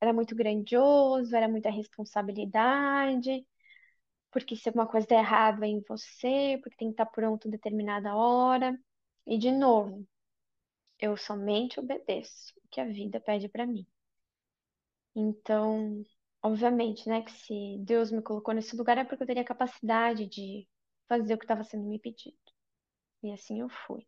era 0.01 0.13
muito 0.13 0.35
grandioso, 0.35 1.35
era 1.35 1.47
muita 1.49 1.69
responsabilidade, 1.71 3.45
porque 4.31 4.55
se 4.55 4.69
alguma 4.69 4.87
coisa 4.87 5.07
der 5.07 5.19
errado 5.19 5.63
é 5.63 5.67
em 5.69 5.81
você, 5.87 6.59
porque 6.63 6.77
tem 6.77 6.89
que 6.89 6.93
estar 6.95 7.05
pronto 7.07 7.47
em 7.47 7.51
determinada 7.51 8.15
hora. 8.15 8.79
E 9.27 9.37
de 9.37 9.51
novo, 9.51 10.07
eu 10.99 11.17
somente 11.17 11.79
obedeço 11.79 12.53
o 12.65 12.69
que 12.69 12.81
a 12.81 12.85
vida 12.85 13.19
pede 13.21 13.49
para 13.49 13.65
mim. 13.67 13.85
Então, 15.15 16.03
obviamente, 16.43 17.07
né, 17.09 17.21
que 17.23 17.31
se 17.31 17.77
Deus 17.79 18.11
me 18.11 18.21
colocou 18.21 18.53
nesse 18.53 18.75
lugar 18.75 18.97
é 18.97 19.03
porque 19.05 19.23
eu 19.23 19.27
teria 19.27 19.43
capacidade 19.43 20.27
de 20.27 20.67
fazer 21.07 21.33
o 21.33 21.37
que 21.37 21.43
estava 21.45 21.63
sendo 21.63 21.87
me 21.87 21.99
pedido. 21.99 22.37
E 23.23 23.31
assim 23.33 23.61
eu 23.61 23.69
fui. 23.87 24.07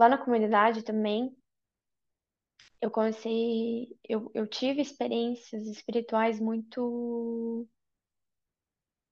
Lá 0.00 0.08
na 0.08 0.18
comunidade 0.18 0.82
também, 0.82 1.32
eu 2.80 2.90
comecei, 2.90 3.88
eu, 4.08 4.30
eu 4.34 4.46
tive 4.46 4.80
experiências 4.82 5.66
espirituais 5.66 6.40
muito, 6.40 7.66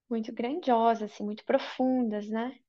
muito 0.09 0.31
grandiosas, 0.33 1.11
assim, 1.11 1.23
muito 1.23 1.43
profundas, 1.45 2.27
né? 2.29 2.59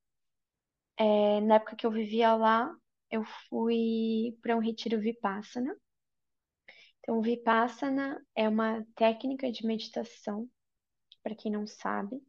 É, 0.99 1.41
na 1.41 1.55
época 1.57 1.77
que 1.77 1.87
eu 1.87 1.91
vivia 1.91 2.35
lá, 2.35 2.71
eu 3.11 3.25
fui 3.49 4.37
para 4.43 4.57
um 4.57 4.61
retiro 4.61 5.01
Vipassana. 5.01 5.75
Então, 7.01 7.19
o 7.19 7.23
Vipassana 7.23 8.25
é 8.35 8.49
uma 8.49 8.85
técnica 8.97 9.51
de 9.51 9.67
meditação, 9.67 10.49
para 11.23 11.35
quem 11.37 11.53
não 11.53 11.67
sabe, 11.67 12.21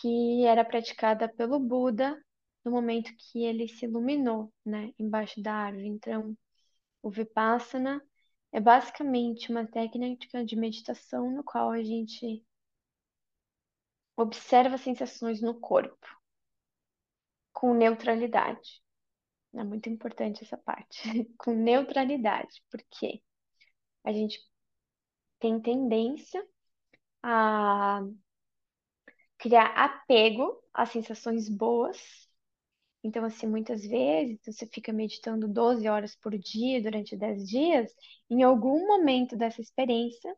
que 0.00 0.44
era 0.46 0.64
praticada 0.64 1.28
pelo 1.28 1.60
Buda 1.60 2.20
no 2.64 2.70
momento 2.70 3.12
que 3.16 3.44
ele 3.44 3.68
se 3.68 3.86
iluminou, 3.86 4.52
né, 4.64 4.92
embaixo 4.98 5.42
da 5.42 5.54
árvore. 5.54 5.86
Então, 5.88 6.36
o 7.02 7.10
Vipassana 7.10 8.02
é 8.52 8.60
basicamente 8.60 9.50
uma 9.50 9.66
técnica 9.66 10.44
de 10.44 10.56
meditação 10.56 11.30
no 11.30 11.44
qual 11.44 11.70
a 11.70 11.82
gente 11.82 12.44
observa 14.16 14.78
sensações 14.78 15.42
no 15.42 15.60
corpo 15.60 16.06
com 17.52 17.74
neutralidade. 17.74 18.82
É 19.54 19.64
muito 19.64 19.88
importante 19.88 20.44
essa 20.44 20.56
parte, 20.58 21.02
com 21.38 21.52
neutralidade, 21.54 22.62
porque 22.70 23.22
a 24.04 24.12
gente 24.12 24.40
tem 25.40 25.60
tendência 25.60 26.46
a 27.22 28.02
criar 29.38 29.66
apego 29.76 30.58
às 30.72 30.90
sensações 30.90 31.48
boas. 31.48 31.98
Então, 33.04 33.24
assim, 33.24 33.46
muitas 33.46 33.82
vezes 33.84 34.38
você 34.46 34.66
fica 34.66 34.92
meditando 34.92 35.48
12 35.48 35.88
horas 35.88 36.14
por 36.16 36.36
dia 36.38 36.80
durante 36.82 37.16
10 37.16 37.48
dias, 37.48 37.92
em 38.30 38.42
algum 38.42 38.86
momento 38.86 39.36
dessa 39.36 39.60
experiência, 39.60 40.34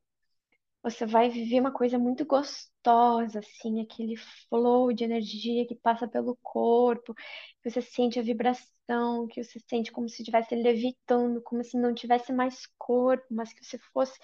você 0.83 1.07
vai 1.07 1.31
viver 1.31 1.61
uma 1.61 1.73
coisa 1.73 1.99
muito 1.99 2.27
gostosa, 2.27 3.39
assim, 3.41 3.81
aquele 3.81 4.17
flow 4.17 4.93
de 4.93 5.05
energia 5.05 5.67
que 5.67 5.75
passa 5.75 6.07
pelo 6.07 6.37
corpo, 6.43 7.15
que 7.63 7.71
você 7.71 7.81
sente 7.83 8.19
a 8.19 8.23
vibração, 8.23 9.27
que 9.29 9.43
você 9.43 9.59
sente 9.69 9.91
como 9.91 10.09
se 10.09 10.23
estivesse 10.23 10.55
levitando, 10.55 11.41
como 11.43 11.65
se 11.65 11.79
não 11.79 11.95
tivesse 11.95 12.33
mais 12.33 12.67
corpo, 12.79 13.25
mas 13.31 13.53
que 13.53 13.65
você 13.65 13.79
fosse 13.95 14.19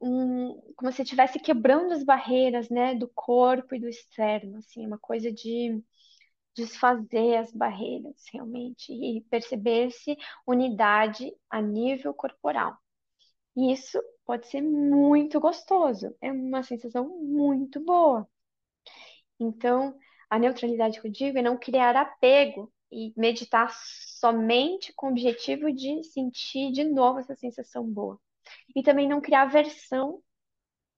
um, 0.00 0.60
como 0.76 0.92
se 0.92 1.02
estivesse 1.02 1.38
quebrando 1.38 1.92
as 1.92 2.04
barreiras, 2.04 2.68
né, 2.68 2.94
do 2.94 3.08
corpo 3.08 3.74
e 3.74 3.80
do 3.80 3.88
externo, 3.88 4.58
assim, 4.58 4.86
uma 4.86 4.98
coisa 4.98 5.32
de 5.32 5.82
desfazer 6.56 7.36
as 7.36 7.52
barreiras 7.52 8.24
realmente 8.32 8.92
e 8.92 9.20
perceber-se 9.30 10.16
unidade 10.46 11.32
a 11.50 11.60
nível 11.60 12.14
corporal. 12.14 12.76
Isso 13.56 14.00
pode 14.24 14.48
ser 14.48 14.62
muito 14.62 15.38
gostoso, 15.38 16.16
é 16.20 16.32
uma 16.32 16.62
sensação 16.62 17.08
muito 17.22 17.78
boa. 17.80 18.28
Então, 19.38 19.96
a 20.30 20.38
neutralidade 20.38 21.00
que 21.00 21.06
eu 21.06 21.12
digo 21.12 21.38
é 21.38 21.42
não 21.42 21.58
criar 21.58 21.94
apego 21.94 22.72
e 22.90 23.12
meditar 23.16 23.70
somente 23.72 24.92
com 24.94 25.08
o 25.08 25.10
objetivo 25.10 25.72
de 25.72 26.02
sentir 26.04 26.72
de 26.72 26.84
novo 26.84 27.18
essa 27.18 27.34
sensação 27.36 27.84
boa. 27.84 28.18
E 28.74 28.82
também 28.82 29.08
não 29.08 29.20
criar 29.20 29.42
aversão 29.42 30.22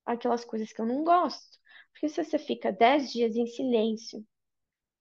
àquelas 0.06 0.44
coisas 0.44 0.72
que 0.72 0.80
eu 0.80 0.86
não 0.86 1.04
gosto. 1.04 1.58
Porque 1.92 2.08
se 2.08 2.22
você 2.22 2.38
fica 2.38 2.70
dez 2.72 3.10
dias 3.12 3.36
em 3.36 3.46
silêncio, 3.46 4.24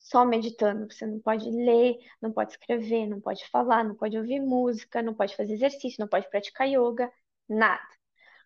só 0.10 0.26
meditando, 0.26 0.92
você 0.92 1.06
não 1.06 1.20
pode 1.20 1.50
ler, 1.50 1.98
não 2.22 2.32
pode 2.32 2.52
escrever, 2.52 3.08
não 3.08 3.20
pode 3.20 3.46
falar, 3.50 3.84
não 3.84 3.96
pode 3.96 4.18
ouvir 4.18 4.40
música, 4.40 5.02
não 5.02 5.14
pode 5.14 5.36
fazer 5.36 5.54
exercício, 5.54 6.00
não 6.00 6.08
pode 6.08 6.30
praticar 6.30 6.68
yoga, 6.68 7.12
nada. 7.48 7.86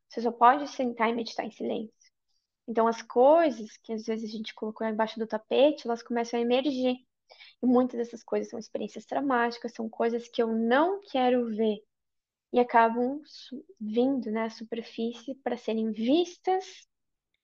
Você 0.10 0.21
só 0.21 0.32
pode 0.32 0.67
sentar 0.69 1.10
e 1.10 1.13
meditar 1.13 1.45
em 1.45 1.52
silêncio. 1.52 1.93
Então, 2.67 2.88
as 2.88 3.02
coisas 3.02 3.78
que 3.78 3.93
às 3.93 4.06
vezes 4.06 4.30
a 4.30 4.38
gente 4.38 4.56
colocou 4.56 4.88
embaixo 4.88 5.19
do 5.19 5.28
tapete, 5.28 5.88
elas 5.88 6.02
começam 6.02 6.39
a 6.39 6.41
emergir. 6.41 6.97
E 7.62 7.65
muitas 7.65 7.97
dessas 7.97 8.24
coisas 8.24 8.50
são 8.50 8.60
experiências 8.60 9.06
traumáticas, 9.06 9.74
são 9.74 9.88
coisas 9.88 10.28
que 10.30 10.41
eu 10.41 10.47
não 10.47 11.00
quero 11.12 11.47
ver 11.56 11.78
e 12.54 12.60
acabam 12.60 13.21
vindo 13.80 14.32
né, 14.32 14.45
à 14.45 14.50
superfície 14.50 15.36
para 15.36 15.58
serem 15.58 15.91
vistas, 15.91 16.65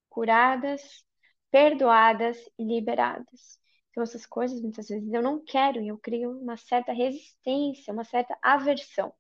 curadas, 0.10 1.06
perdoadas 1.52 2.38
e 2.58 2.64
liberadas. 2.66 3.60
Então, 3.98 4.04
essas 4.04 4.28
coisas 4.28 4.62
muitas 4.62 4.90
vezes 4.90 5.12
eu 5.12 5.24
não 5.24 5.44
quero 5.44 5.82
e 5.82 5.88
eu 5.88 5.98
crio 5.98 6.40
uma 6.40 6.56
certa 6.56 6.92
resistência, 6.94 7.92
uma 7.92 8.04
certa 8.04 8.38
aversão. 8.44 9.12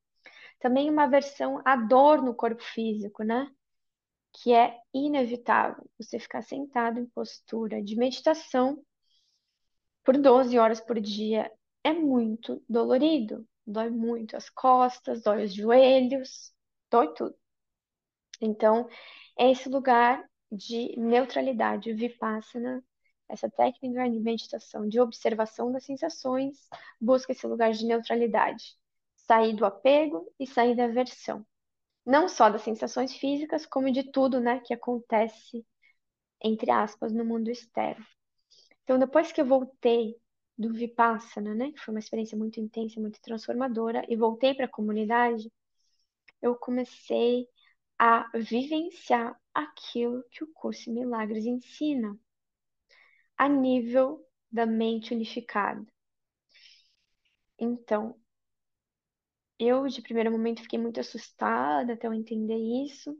Também 0.59 0.87
uma 0.87 1.05
aversão 1.05 1.59
à 1.65 1.75
dor 1.75 2.21
no 2.21 2.35
corpo 2.35 2.61
físico, 2.61 3.23
né? 3.23 3.49
Que 4.31 4.53
é 4.53 4.77
inevitável 4.93 5.83
você 5.99 6.19
ficar 6.19 6.43
sentado 6.43 6.99
em 6.99 7.07
postura 7.07 7.81
de 7.81 7.95
meditação 7.95 8.79
por 10.03 10.15
12 10.15 10.59
horas 10.59 10.79
por 10.79 11.01
dia 11.01 11.51
é 11.83 11.91
muito 11.91 12.63
dolorido 12.69 13.47
dói 13.65 13.89
muito 13.89 14.37
as 14.37 14.47
costas, 14.47 15.23
dói 15.23 15.45
os 15.45 15.55
joelhos, 15.55 16.53
dói 16.91 17.11
tudo. 17.15 17.35
Então, 18.39 18.87
é 19.39 19.49
esse 19.49 19.67
lugar 19.67 20.23
de 20.51 20.95
neutralidade, 20.99 21.91
vipassana, 21.93 22.83
essa 23.29 23.49
técnica 23.49 24.09
de 24.09 24.19
meditação, 24.19 24.87
de 24.87 24.99
observação 24.99 25.71
das 25.71 25.85
sensações, 25.85 26.67
busca 26.99 27.31
esse 27.31 27.45
lugar 27.45 27.71
de 27.71 27.85
neutralidade, 27.85 28.77
sair 29.15 29.53
do 29.55 29.65
apego 29.65 30.31
e 30.39 30.47
sair 30.47 30.75
da 30.75 30.85
aversão. 30.85 31.45
Não 32.05 32.29
só 32.29 32.49
das 32.49 32.61
sensações 32.61 33.13
físicas, 33.13 33.65
como 33.65 33.91
de 33.91 34.11
tudo, 34.11 34.39
né, 34.39 34.61
que 34.63 34.73
acontece, 34.73 35.65
entre 36.41 36.71
aspas, 36.71 37.11
no 37.13 37.25
mundo 37.25 37.49
externo. 37.49 38.05
Então, 38.83 38.97
depois 38.97 39.31
que 39.31 39.41
eu 39.41 39.45
voltei 39.45 40.15
do 40.57 40.73
Vipassana, 40.73 41.53
né? 41.53 41.71
Que 41.71 41.79
foi 41.79 41.93
uma 41.93 41.99
experiência 41.99 42.37
muito 42.37 42.59
intensa, 42.59 42.99
muito 42.99 43.21
transformadora, 43.21 44.03
e 44.09 44.15
voltei 44.15 44.53
para 44.53 44.65
a 44.65 44.69
comunidade, 44.69 45.51
eu 46.41 46.55
comecei 46.55 47.47
a 47.99 48.29
vivenciar 48.33 49.39
aquilo 49.53 50.23
que 50.31 50.43
o 50.43 50.51
curso 50.53 50.91
Milagres 50.91 51.45
ensina, 51.45 52.17
a 53.37 53.47
nível 53.49 54.25
da 54.51 54.65
mente 54.65 55.13
unificada. 55.13 55.85
Então, 57.59 58.17
eu 59.59 59.87
de 59.87 60.01
primeiro 60.01 60.31
momento 60.31 60.61
fiquei 60.63 60.79
muito 60.79 60.99
assustada 60.99 61.93
até 61.93 62.07
eu 62.07 62.13
entender 62.13 62.55
isso, 62.85 63.15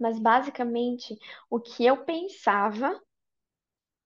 mas 0.00 0.18
basicamente 0.20 1.16
o 1.50 1.60
que 1.60 1.84
eu 1.86 2.04
pensava, 2.04 3.00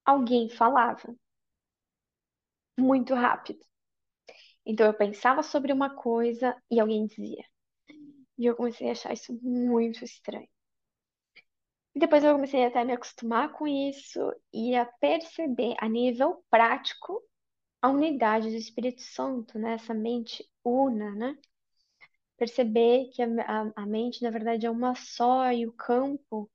alguém 0.05 0.51
falava 0.51 1.17
muito 2.79 3.15
rápido. 3.15 3.61
Então 4.65 4.87
eu 4.87 4.95
pensava 4.95 5.43
sobre 5.43 5.73
uma 5.73 5.91
coisa 5.95 6.57
e 6.71 6.81
alguém 6.81 7.07
dizia. 7.07 7.45
E 8.39 8.47
eu 8.47 8.57
comecei 8.57 8.89
a 8.89 8.93
achar 8.93 9.13
isso 9.15 9.39
muito 9.43 10.05
estranho. 10.05 10.49
E 11.95 11.99
depois 11.99 12.23
eu 12.25 12.35
comecei 12.35 12.65
até 12.65 12.81
a 12.81 12.85
me 12.85 12.93
acostumar 12.93 13.53
com 13.53 13.67
isso 13.67 14.21
e 14.53 14.75
a 14.77 14.85
perceber 14.87 15.75
a 15.79 15.89
nível 15.89 16.45
prático 16.51 17.23
a 17.83 17.89
unidade 17.91 18.51
do 18.51 18.57
Espírito 18.57 19.03
Santo, 19.03 19.59
né? 19.59 19.75
Essa 19.75 19.95
mente 19.95 20.49
una, 20.65 21.13
né? 21.13 21.39
Perceber 22.37 23.11
que 23.13 23.23
a, 23.23 23.27
a, 23.27 23.73
a 23.83 23.87
mente, 23.87 24.23
na 24.23 24.31
verdade, 24.31 24.67
é 24.67 24.71
uma 24.71 24.95
só 24.95 25.53
e 25.53 25.67
o 25.67 25.73
campo 25.73 26.51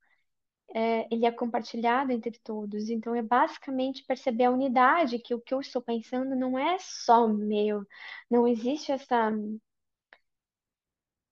é, 0.73 1.07
ele 1.13 1.25
é 1.25 1.31
compartilhado 1.31 2.11
entre 2.11 2.39
todos. 2.43 2.89
Então, 2.89 3.15
é 3.15 3.21
basicamente 3.21 4.05
perceber 4.05 4.45
a 4.45 4.51
unidade, 4.51 5.19
que 5.19 5.33
o 5.35 5.41
que 5.41 5.53
eu 5.53 5.61
estou 5.61 5.81
pensando 5.81 6.35
não 6.35 6.57
é 6.59 6.77
só 6.79 7.27
meu. 7.27 7.85
Não 8.29 8.47
existe 8.47 8.91
essa, 8.91 9.31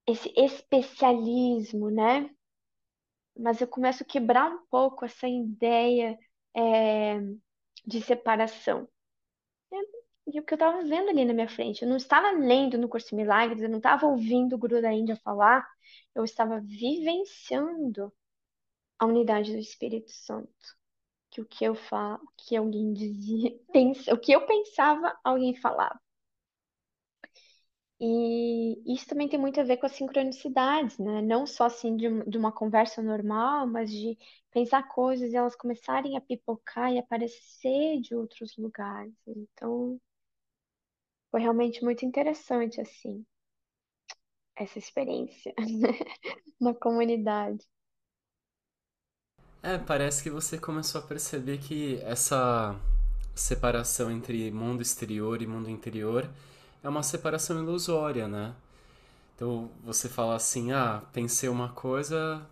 esse 0.07 0.31
especialismo, 0.37 1.89
né? 1.91 2.29
Mas 3.37 3.61
eu 3.61 3.67
começo 3.67 4.03
a 4.03 4.05
quebrar 4.05 4.49
um 4.49 4.65
pouco 4.69 5.05
essa 5.05 5.27
ideia 5.27 6.17
é, 6.55 7.19
de 7.85 8.01
separação. 8.01 8.87
E 10.27 10.39
o 10.39 10.43
que 10.43 10.53
eu 10.53 10.55
estava 10.55 10.81
vendo 10.83 11.09
ali 11.09 11.25
na 11.25 11.33
minha 11.33 11.49
frente, 11.49 11.83
eu 11.83 11.89
não 11.89 11.97
estava 11.97 12.31
lendo 12.31 12.77
no 12.77 12.87
Curso 12.87 13.15
Milagres, 13.15 13.61
eu 13.61 13.69
não 13.69 13.77
estava 13.77 14.05
ouvindo 14.05 14.53
o 14.55 14.57
Guru 14.57 14.81
da 14.81 14.91
Índia 14.93 15.17
falar, 15.17 15.67
eu 16.15 16.23
estava 16.23 16.59
vivenciando 16.61 18.13
a 18.99 19.05
unidade 19.05 19.53
do 19.53 19.59
Espírito 19.59 20.11
Santo. 20.11 20.51
Que 21.31 21.41
o 21.41 21.45
que 21.45 21.65
eu 21.65 21.75
falo, 21.75 22.21
que 22.37 22.55
alguém 22.55 22.93
dizia, 22.93 23.51
pensa, 23.73 24.13
o 24.13 24.19
que 24.19 24.33
eu 24.33 24.45
pensava, 24.45 25.17
alguém 25.23 25.55
falava. 25.55 25.99
E 28.05 28.93
isso 28.93 29.07
também 29.07 29.29
tem 29.29 29.39
muito 29.39 29.59
a 29.61 29.63
ver 29.63 29.77
com 29.77 29.85
as 29.85 29.93
sincronicidades, 29.93 30.97
né? 30.99 31.21
Não 31.21 31.47
só 31.47 31.65
assim 31.65 31.95
de, 31.95 32.07
de 32.29 32.37
uma 32.37 32.51
conversa 32.51 33.01
normal, 33.01 33.65
mas 33.67 33.89
de 33.91 34.17
pensar 34.51 34.83
coisas 34.89 35.31
e 35.31 35.37
elas 35.37 35.55
começarem 35.55 36.17
a 36.17 36.21
pipocar 36.21 36.91
e 36.91 36.99
aparecer 36.99 38.01
de 38.01 38.13
outros 38.15 38.57
lugares. 38.57 39.13
Então, 39.27 39.99
foi 41.29 41.41
realmente 41.41 41.83
muito 41.83 42.05
interessante, 42.05 42.79
assim, 42.79 43.25
essa 44.55 44.79
experiência 44.79 45.53
na 46.59 46.73
comunidade. 46.73 47.65
É, 49.63 49.77
parece 49.79 50.21
que 50.21 50.29
você 50.29 50.57
começou 50.59 51.01
a 51.01 51.03
perceber 51.03 51.57
que 51.57 51.99
essa 52.03 52.75
separação 53.35 54.11
entre 54.11 54.51
mundo 54.51 54.81
exterior 54.81 55.41
e 55.41 55.47
mundo 55.47 55.69
interior 55.69 56.29
é 56.83 56.89
uma 56.89 57.01
separação 57.01 57.57
ilusória, 57.63 58.27
né? 58.27 58.53
Então 59.35 59.69
você 59.83 60.09
fala 60.09 60.35
assim: 60.35 60.71
ah, 60.71 61.01
pensei 61.11 61.49
uma 61.49 61.69
coisa, 61.69 62.45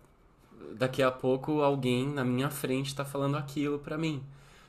daqui 0.74 1.02
a 1.02 1.10
pouco 1.10 1.60
alguém 1.60 2.08
na 2.08 2.24
minha 2.24 2.50
frente 2.50 2.88
está 2.88 3.04
falando 3.04 3.36
aquilo 3.36 3.78
para 3.78 3.98
mim, 3.98 4.22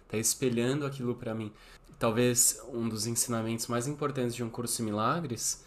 está 0.06 0.18
espelhando 0.18 0.86
aquilo 0.86 1.16
para 1.16 1.34
mim. 1.34 1.52
Talvez 1.98 2.62
um 2.72 2.90
dos 2.90 3.08
ensinamentos 3.08 3.68
mais 3.68 3.88
importantes 3.88 4.36
de 4.36 4.44
um 4.44 4.50
curso 4.50 4.82
em 4.82 4.86
milagres 4.86 5.64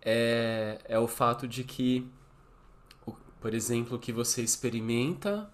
é, 0.00 0.78
é 0.84 0.98
o 0.98 1.06
fato 1.06 1.46
de 1.46 1.64
que, 1.64 2.08
por 3.40 3.52
exemplo, 3.52 3.96
o 3.96 4.00
que 4.00 4.12
você 4.12 4.42
experimenta 4.42 5.50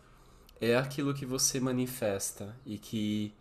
é 0.61 0.76
aquilo 0.76 1.12
que 1.12 1.26
você 1.26 1.59
manifesta 1.59 2.55
e 2.64 2.78
que, 2.78 3.35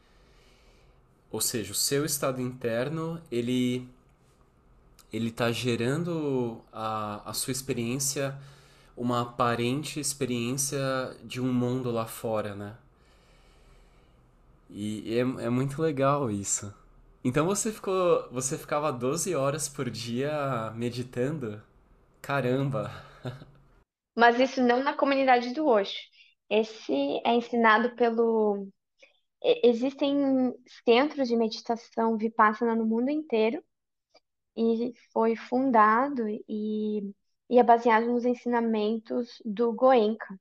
ou 1.33 1.41
seja, 1.41 1.73
o 1.73 1.75
seu 1.75 2.05
estado 2.05 2.39
interno 2.41 3.21
ele 3.31 3.89
ele 5.11 5.29
está 5.29 5.51
gerando 5.51 6.61
a, 6.71 7.29
a 7.29 7.33
sua 7.33 7.51
experiência 7.51 8.37
uma 8.95 9.21
aparente 9.21 9.99
experiência 9.99 10.79
de 11.23 11.41
um 11.41 11.51
mundo 11.53 11.91
lá 11.91 12.05
fora, 12.05 12.55
né? 12.55 12.75
E 14.69 15.15
é, 15.17 15.21
é 15.45 15.49
muito 15.49 15.81
legal 15.81 16.29
isso. 16.31 16.73
Então 17.23 17.45
você 17.45 17.71
ficou, 17.71 18.27
você 18.31 18.57
ficava 18.57 18.91
12 18.91 19.35
horas 19.35 19.67
por 19.69 19.89
dia 19.89 20.71
meditando? 20.75 21.61
Caramba! 22.21 22.91
Mas 24.15 24.39
isso 24.39 24.61
não 24.61 24.83
na 24.83 24.95
comunidade 24.95 25.53
do 25.53 25.65
Osho. 25.67 25.97
Esse 26.49 26.93
é 27.25 27.33
ensinado 27.35 27.95
pelo. 27.95 28.67
E- 29.43 29.61
Existem 29.69 30.53
centros 30.85 31.27
de 31.27 31.35
meditação 31.35 32.17
Vipassana 32.17 32.75
no 32.75 32.85
mundo 32.85 33.09
inteiro 33.11 33.63
e 34.57 34.93
foi 35.13 35.35
fundado 35.35 36.27
e, 36.49 37.13
e 37.49 37.59
é 37.59 37.63
baseado 37.63 38.07
nos 38.07 38.25
ensinamentos 38.25 39.41
do 39.45 39.73
Goenka, 39.73 40.39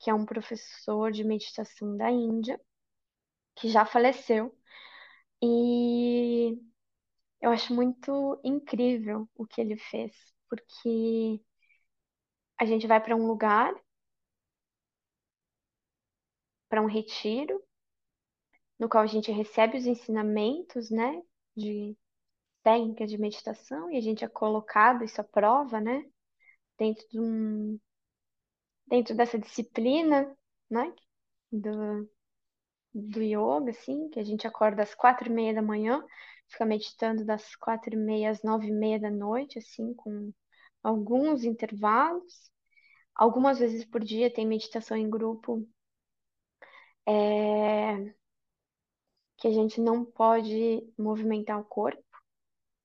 que 0.00 0.10
é 0.10 0.14
um 0.14 0.26
professor 0.26 1.12
de 1.12 1.24
meditação 1.24 1.96
da 1.96 2.10
Índia, 2.10 2.60
que 3.56 3.68
já 3.68 3.84
faleceu. 3.86 4.54
E 5.42 6.58
eu 7.40 7.50
acho 7.52 7.74
muito 7.74 8.40
incrível 8.44 9.28
o 9.36 9.46
que 9.46 9.60
ele 9.60 9.76
fez, 9.78 10.12
porque 10.50 11.40
a 12.58 12.64
gente 12.66 12.86
vai 12.86 13.00
para 13.02 13.16
um 13.16 13.26
lugar, 13.26 13.72
para 16.68 16.80
um 16.82 16.86
retiro, 16.86 17.60
no 18.78 18.88
qual 18.88 19.04
a 19.04 19.06
gente 19.06 19.30
recebe 19.32 19.78
os 19.78 19.86
ensinamentos, 19.86 20.90
né, 20.90 21.22
de 21.56 21.96
técnicas 22.62 23.10
de 23.10 23.18
meditação, 23.18 23.90
e 23.90 23.96
a 23.96 24.00
gente 24.00 24.24
é 24.24 24.28
colocado, 24.28 25.04
isso 25.04 25.20
à 25.20 25.24
prova, 25.24 25.80
né, 25.80 26.04
dentro 26.78 27.06
de 27.10 27.20
um, 27.20 27.78
dentro 28.86 29.14
dessa 29.16 29.38
disciplina, 29.38 30.36
né, 30.70 30.92
do, 31.52 32.10
do 32.94 33.22
yoga, 33.22 33.70
assim, 33.70 34.08
que 34.10 34.20
a 34.20 34.24
gente 34.24 34.46
acorda 34.46 34.82
às 34.82 34.94
quatro 34.94 35.28
e 35.28 35.32
meia 35.32 35.54
da 35.54 35.62
manhã, 35.62 36.04
fica 36.48 36.64
meditando 36.64 37.24
das 37.24 37.54
quatro 37.56 37.94
e 37.94 37.96
meia 37.96 38.30
às 38.30 38.42
nove 38.42 38.68
e 38.68 38.72
meia 38.72 38.98
da 39.00 39.10
noite, 39.10 39.58
assim, 39.58 39.94
com 39.94 40.32
alguns 40.82 41.44
intervalos. 41.44 42.50
Algumas 43.14 43.58
vezes 43.58 43.84
por 43.84 44.02
dia 44.04 44.32
tem 44.32 44.46
meditação 44.46 44.96
em 44.96 45.08
grupo, 45.10 45.66
é, 47.06 48.14
que 49.38 49.48
a 49.48 49.52
gente 49.52 49.80
não 49.80 50.04
pode 50.04 50.82
movimentar 50.98 51.60
o 51.60 51.64
corpo. 51.64 52.02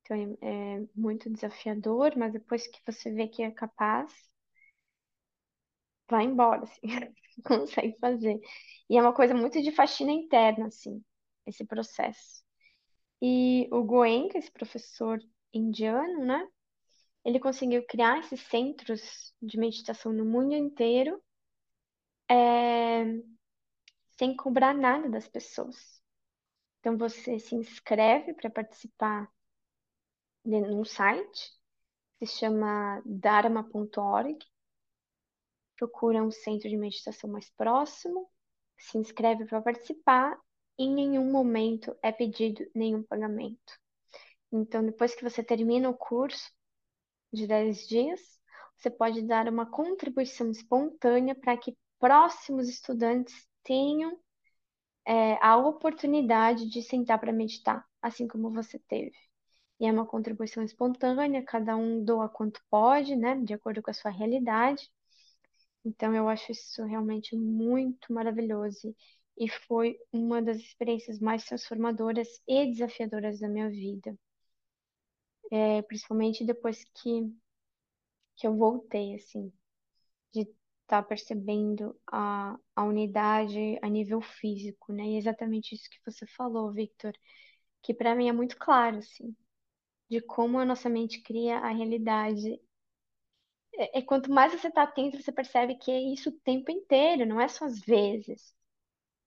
Então 0.02 0.38
é, 0.42 0.78
é 0.78 0.88
muito 0.96 1.30
desafiador, 1.30 2.14
mas 2.18 2.34
depois 2.34 2.68
que 2.68 2.80
você 2.86 3.12
vê 3.12 3.28
que 3.28 3.44
é 3.44 3.52
capaz, 3.52 4.14
vai 6.10 6.26
embora, 6.26 6.64
assim, 6.64 6.82
consegue 7.46 7.98
fazer. 8.00 8.40
E 8.90 8.98
é 8.98 9.02
uma 9.02 9.14
coisa 9.14 9.34
muito 9.34 9.62
de 9.62 9.72
faxina 9.72 10.12
interna, 10.12 10.68
assim, 10.68 11.04
esse 11.46 11.66
processo. 11.66 12.44
E 13.22 13.68
o 13.72 13.84
Goenka, 13.84 14.38
esse 14.38 14.52
professor 14.52 15.20
indiano, 15.54 16.26
né? 16.26 16.48
Ele 17.26 17.40
conseguiu 17.40 17.86
criar 17.88 18.20
esses 18.20 18.42
centros 18.42 19.34
de 19.42 19.58
meditação 19.60 20.14
no 20.14 20.26
mundo 20.26 20.56
inteiro, 20.56 21.22
é, 22.30 23.22
sem 24.18 24.36
cobrar 24.36 24.74
nada 24.74 25.10
das 25.10 25.28
pessoas. 25.28 26.01
Então 26.82 26.98
você 26.98 27.38
se 27.38 27.54
inscreve 27.54 28.34
para 28.34 28.50
participar 28.50 29.32
de 30.44 30.56
um 30.56 30.84
site, 30.84 31.54
se 32.18 32.26
chama 32.26 33.00
dharma.org, 33.06 34.40
procura 35.78 36.24
um 36.24 36.32
centro 36.32 36.68
de 36.68 36.76
meditação 36.76 37.30
mais 37.30 37.52
próximo, 37.52 38.28
se 38.80 38.98
inscreve 38.98 39.46
para 39.46 39.62
participar, 39.62 40.36
e 40.76 40.86
em 40.86 40.94
nenhum 40.94 41.32
momento 41.32 41.96
é 42.02 42.12
pedido 42.12 42.68
nenhum 42.74 43.04
pagamento. 43.04 43.80
Então, 44.52 44.84
depois 44.84 45.14
que 45.14 45.24
você 45.24 45.44
termina 45.44 45.88
o 45.88 45.94
curso 45.94 46.52
de 47.32 47.46
10 47.46 47.88
dias, 47.88 48.20
você 48.76 48.90
pode 48.90 49.22
dar 49.22 49.48
uma 49.48 49.70
contribuição 49.70 50.50
espontânea 50.50 51.36
para 51.36 51.56
que 51.56 51.78
próximos 52.00 52.68
estudantes 52.68 53.48
tenham 53.64 54.20
é, 55.06 55.36
a 55.46 55.58
oportunidade 55.58 56.70
de 56.70 56.82
sentar 56.82 57.20
para 57.20 57.34
meditar, 57.34 57.86
assim 58.02 58.28
como 58.28 58.52
você 58.52 58.80
teve. 58.80 59.16
E 59.80 59.86
é 59.88 59.92
uma 59.92 60.06
contribuição 60.06 60.64
espontânea, 60.64 61.44
cada 61.44 61.76
um 61.78 62.04
doa 62.04 62.30
quanto 62.30 62.62
pode, 62.70 63.16
né, 63.16 63.36
de 63.44 63.54
acordo 63.54 63.82
com 63.82 63.92
a 63.92 63.94
sua 63.94 64.12
realidade. 64.12 64.90
Então, 65.86 66.16
eu 66.16 66.28
acho 66.30 66.52
isso 66.52 66.84
realmente 66.86 67.36
muito 67.36 68.12
maravilhoso. 68.14 68.96
E 69.38 69.50
foi 69.50 69.98
uma 70.12 70.42
das 70.42 70.58
experiências 70.58 71.20
mais 71.20 71.46
transformadoras 71.46 72.28
e 72.48 72.68
desafiadoras 72.68 73.40
da 73.40 73.48
minha 73.48 73.70
vida. 73.70 74.16
É, 75.52 75.82
principalmente 75.84 76.46
depois 76.46 76.84
que, 76.96 77.32
que 78.36 78.46
eu 78.48 78.56
voltei, 78.58 79.16
assim, 79.16 79.52
de 80.34 80.48
estar 80.92 81.04
percebendo 81.04 81.96
a, 82.12 82.58
a 82.76 82.84
unidade 82.84 83.80
a 83.82 83.88
nível 83.90 84.22
físico, 84.22 84.92
né? 84.94 85.04
E 85.06 85.16
é 85.16 85.18
exatamente 85.20 85.74
isso 85.76 85.90
que 85.90 86.00
você 86.06 86.26
falou, 86.28 86.72
Victor, 86.74 87.14
que 87.84 87.94
para 87.94 88.16
mim 88.16 88.30
é 88.30 88.34
muito 88.34 88.58
claro, 88.58 88.98
assim, 89.00 89.36
de 90.10 90.22
como 90.22 90.60
a 90.60 90.66
nossa 90.66 90.90
mente 90.90 91.22
cria 91.24 91.60
a 91.60 91.70
realidade 91.70 92.60
É, 93.76 94.00
é 94.00 94.02
quanto 94.02 94.32
mais 94.32 94.52
você 94.54 94.68
está 94.68 94.84
atento, 94.84 95.22
você 95.22 95.32
percebe 95.32 95.76
que 95.76 95.92
é 95.92 96.00
isso 96.14 96.30
o 96.30 96.40
tempo 96.44 96.72
inteiro, 96.72 97.26
não 97.26 97.40
é 97.40 97.48
só 97.48 97.66
às 97.66 97.80
vezes. 97.82 98.54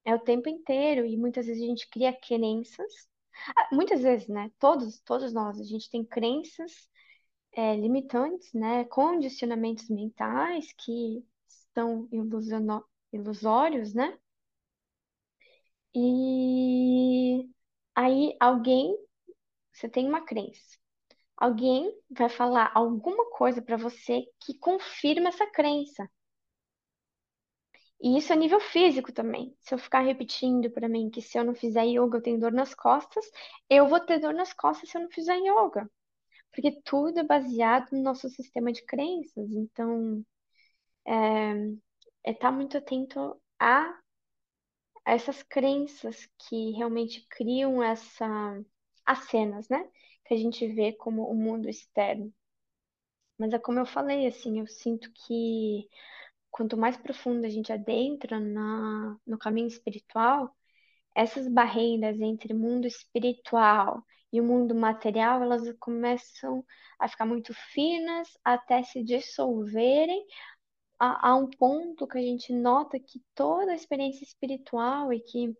É 0.04 0.14
o 0.14 0.20
tempo 0.20 0.48
inteiro. 0.50 1.06
E 1.06 1.16
muitas 1.16 1.46
vezes 1.46 1.62
a 1.62 1.66
gente 1.66 1.88
cria 1.90 2.12
crenças. 2.12 2.92
Ah, 3.56 3.68
muitas 3.72 4.02
vezes, 4.02 4.28
né? 4.28 4.50
Todos, 4.58 5.00
todos 5.02 5.32
nós, 5.32 5.60
a 5.60 5.64
gente 5.64 5.90
tem 5.90 6.04
crenças 6.04 6.88
é, 7.52 7.76
limitantes, 7.76 8.52
né? 8.54 8.84
Condicionamentos 8.86 9.88
mentais 9.90 10.72
que 10.78 11.24
ilusiono- 12.12 12.84
ilusórios, 13.12 13.94
né? 13.94 14.18
E 15.94 17.48
aí 17.94 18.36
alguém, 18.40 18.96
você 19.72 19.88
tem 19.88 20.08
uma 20.08 20.24
crença. 20.26 20.78
Alguém 21.36 21.92
vai 22.10 22.28
falar 22.30 22.72
alguma 22.74 23.30
coisa 23.32 23.62
para 23.62 23.76
você 23.78 24.22
que 24.40 24.58
confirma 24.58 25.28
essa 25.30 25.46
crença. 25.50 26.08
E 28.00 28.18
isso 28.18 28.32
a 28.32 28.36
nível 28.36 28.60
físico 28.60 29.12
também. 29.12 29.56
Se 29.60 29.74
eu 29.74 29.78
ficar 29.78 30.00
repetindo 30.00 30.70
para 30.70 30.88
mim 30.88 31.10
que 31.10 31.20
se 31.22 31.38
eu 31.38 31.44
não 31.44 31.54
fizer 31.54 31.84
yoga 31.84 32.18
eu 32.18 32.22
tenho 32.22 32.38
dor 32.38 32.52
nas 32.52 32.74
costas, 32.74 33.24
eu 33.68 33.88
vou 33.88 33.98
ter 34.00 34.18
dor 34.20 34.34
nas 34.34 34.52
costas 34.52 34.90
se 34.90 34.96
eu 34.96 35.02
não 35.02 35.10
fizer 35.10 35.36
yoga. 35.38 35.90
Porque 36.52 36.80
tudo 36.84 37.20
é 37.20 37.24
baseado 37.24 37.90
no 37.92 38.02
nosso 38.02 38.28
sistema 38.30 38.72
de 38.72 38.84
crenças. 38.86 39.50
Então, 39.52 40.24
é 41.06 42.30
estar 42.32 42.50
muito 42.52 42.78
atento 42.78 43.40
a, 43.58 43.98
essas 45.04 45.42
crenças 45.42 46.28
que 46.38 46.72
realmente 46.72 47.26
criam 47.30 47.82
essa, 47.82 48.26
as 49.04 49.20
cenas, 49.28 49.68
né? 49.68 49.88
Que 50.24 50.34
a 50.34 50.36
gente 50.36 50.66
vê 50.68 50.92
como 50.92 51.24
o 51.30 51.34
mundo 51.34 51.68
externo. 51.68 52.32
Mas 53.38 53.52
é 53.52 53.58
como 53.58 53.78
eu 53.78 53.86
falei, 53.86 54.26
assim, 54.26 54.60
eu 54.60 54.66
sinto 54.66 55.10
que 55.12 55.88
quanto 56.50 56.76
mais 56.76 56.96
profundo 56.96 57.44
a 57.46 57.48
gente 57.48 57.72
adentra 57.72 58.38
na, 58.40 59.16
no 59.26 59.38
caminho 59.38 59.66
espiritual, 59.68 60.54
essas 61.14 61.48
barreiras 61.48 62.20
entre 62.20 62.54
mundo 62.54 62.86
espiritual 62.86 64.04
e 64.32 64.40
o 64.40 64.44
mundo 64.44 64.74
material, 64.74 65.42
elas 65.42 65.62
começam 65.80 66.64
a 66.98 67.08
ficar 67.08 67.26
muito 67.26 67.54
finas 67.54 68.28
até 68.44 68.82
se 68.82 69.02
dissolverem 69.04 70.24
a 70.98 71.34
um 71.36 71.48
ponto 71.48 72.06
que 72.06 72.18
a 72.18 72.22
gente 72.22 72.52
nota 72.52 72.98
que 72.98 73.22
toda 73.34 73.72
a 73.72 73.74
experiência 73.74 74.24
espiritual 74.24 75.12
e 75.12 75.20
que, 75.20 75.56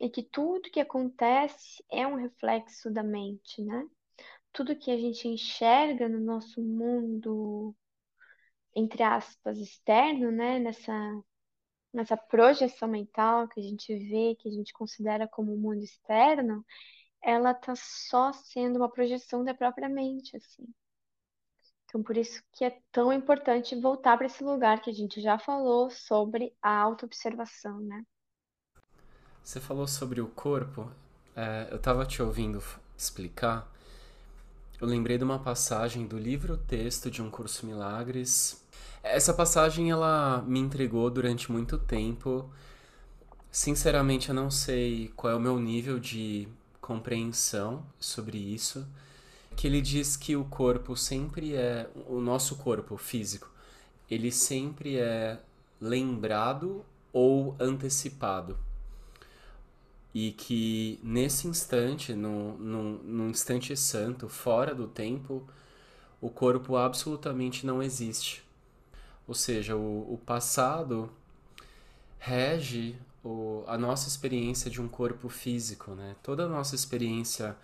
e 0.00 0.10
que 0.10 0.22
tudo 0.22 0.70
que 0.70 0.80
acontece 0.80 1.84
é 1.90 2.06
um 2.06 2.16
reflexo 2.16 2.90
da 2.90 3.02
mente, 3.02 3.62
né? 3.62 3.86
Tudo 4.52 4.76
que 4.76 4.90
a 4.90 4.96
gente 4.98 5.28
enxerga 5.28 6.08
no 6.08 6.20
nosso 6.20 6.62
mundo, 6.62 7.74
entre 8.74 9.02
aspas, 9.02 9.58
externo, 9.58 10.30
né? 10.30 10.58
Nessa, 10.58 10.92
nessa 11.92 12.16
projeção 12.16 12.88
mental 12.88 13.48
que 13.48 13.60
a 13.60 13.62
gente 13.62 13.94
vê, 13.96 14.36
que 14.36 14.48
a 14.48 14.52
gente 14.52 14.72
considera 14.72 15.28
como 15.28 15.54
o 15.54 15.58
mundo 15.58 15.82
externo, 15.82 16.64
ela 17.22 17.54
tá 17.54 17.74
só 17.76 18.32
sendo 18.32 18.76
uma 18.78 18.90
projeção 18.90 19.44
da 19.44 19.54
própria 19.54 19.88
mente, 19.88 20.36
assim. 20.36 20.66
Então, 21.94 22.02
por 22.02 22.16
isso 22.16 22.42
que 22.52 22.64
é 22.64 22.76
tão 22.90 23.12
importante 23.12 23.80
voltar 23.80 24.16
para 24.16 24.26
esse 24.26 24.42
lugar 24.42 24.82
que 24.82 24.90
a 24.90 24.92
gente 24.92 25.20
já 25.20 25.38
falou 25.38 25.88
sobre 25.90 26.52
a 26.60 26.76
autoobservação, 26.76 27.78
né? 27.78 28.02
Você 29.44 29.60
falou 29.60 29.86
sobre 29.86 30.20
o 30.20 30.26
corpo. 30.26 30.90
É, 31.36 31.68
eu 31.70 31.76
estava 31.76 32.04
te 32.04 32.20
ouvindo 32.20 32.60
explicar. 32.98 33.72
Eu 34.80 34.88
lembrei 34.88 35.18
de 35.18 35.22
uma 35.22 35.38
passagem 35.38 36.04
do 36.04 36.18
livro 36.18 36.56
texto 36.56 37.08
de 37.08 37.22
um 37.22 37.30
curso 37.30 37.64
Milagres. 37.64 38.60
Essa 39.00 39.32
passagem 39.32 39.92
ela 39.92 40.42
me 40.42 40.58
intrigou 40.58 41.08
durante 41.08 41.52
muito 41.52 41.78
tempo. 41.78 42.50
Sinceramente, 43.52 44.30
eu 44.30 44.34
não 44.34 44.50
sei 44.50 45.12
qual 45.14 45.32
é 45.32 45.36
o 45.36 45.40
meu 45.40 45.60
nível 45.60 46.00
de 46.00 46.48
compreensão 46.80 47.86
sobre 48.00 48.36
isso 48.36 48.84
que 49.56 49.66
ele 49.66 49.80
diz 49.80 50.16
que 50.16 50.36
o 50.36 50.44
corpo 50.44 50.96
sempre 50.96 51.54
é 51.54 51.88
o 52.06 52.20
nosso 52.20 52.56
corpo 52.56 52.96
físico, 52.96 53.50
ele 54.10 54.30
sempre 54.30 54.96
é 54.98 55.38
lembrado 55.80 56.84
ou 57.12 57.54
antecipado. 57.58 58.58
E 60.12 60.32
que 60.32 61.00
nesse 61.02 61.48
instante, 61.48 62.14
no, 62.14 62.56
no 62.58 63.28
instante 63.28 63.76
santo, 63.76 64.28
fora 64.28 64.74
do 64.74 64.86
tempo, 64.86 65.42
o 66.20 66.30
corpo 66.30 66.76
absolutamente 66.76 67.66
não 67.66 67.82
existe. 67.82 68.44
Ou 69.26 69.34
seja, 69.34 69.74
o, 69.76 70.14
o 70.14 70.18
passado 70.18 71.10
rege 72.18 72.96
o, 73.24 73.64
a 73.66 73.76
nossa 73.76 74.08
experiência 74.08 74.70
de 74.70 74.80
um 74.80 74.88
corpo 74.88 75.28
físico, 75.28 75.92
né? 75.92 76.14
Toda 76.22 76.44
a 76.44 76.48
nossa 76.48 76.74
experiência 76.74 77.56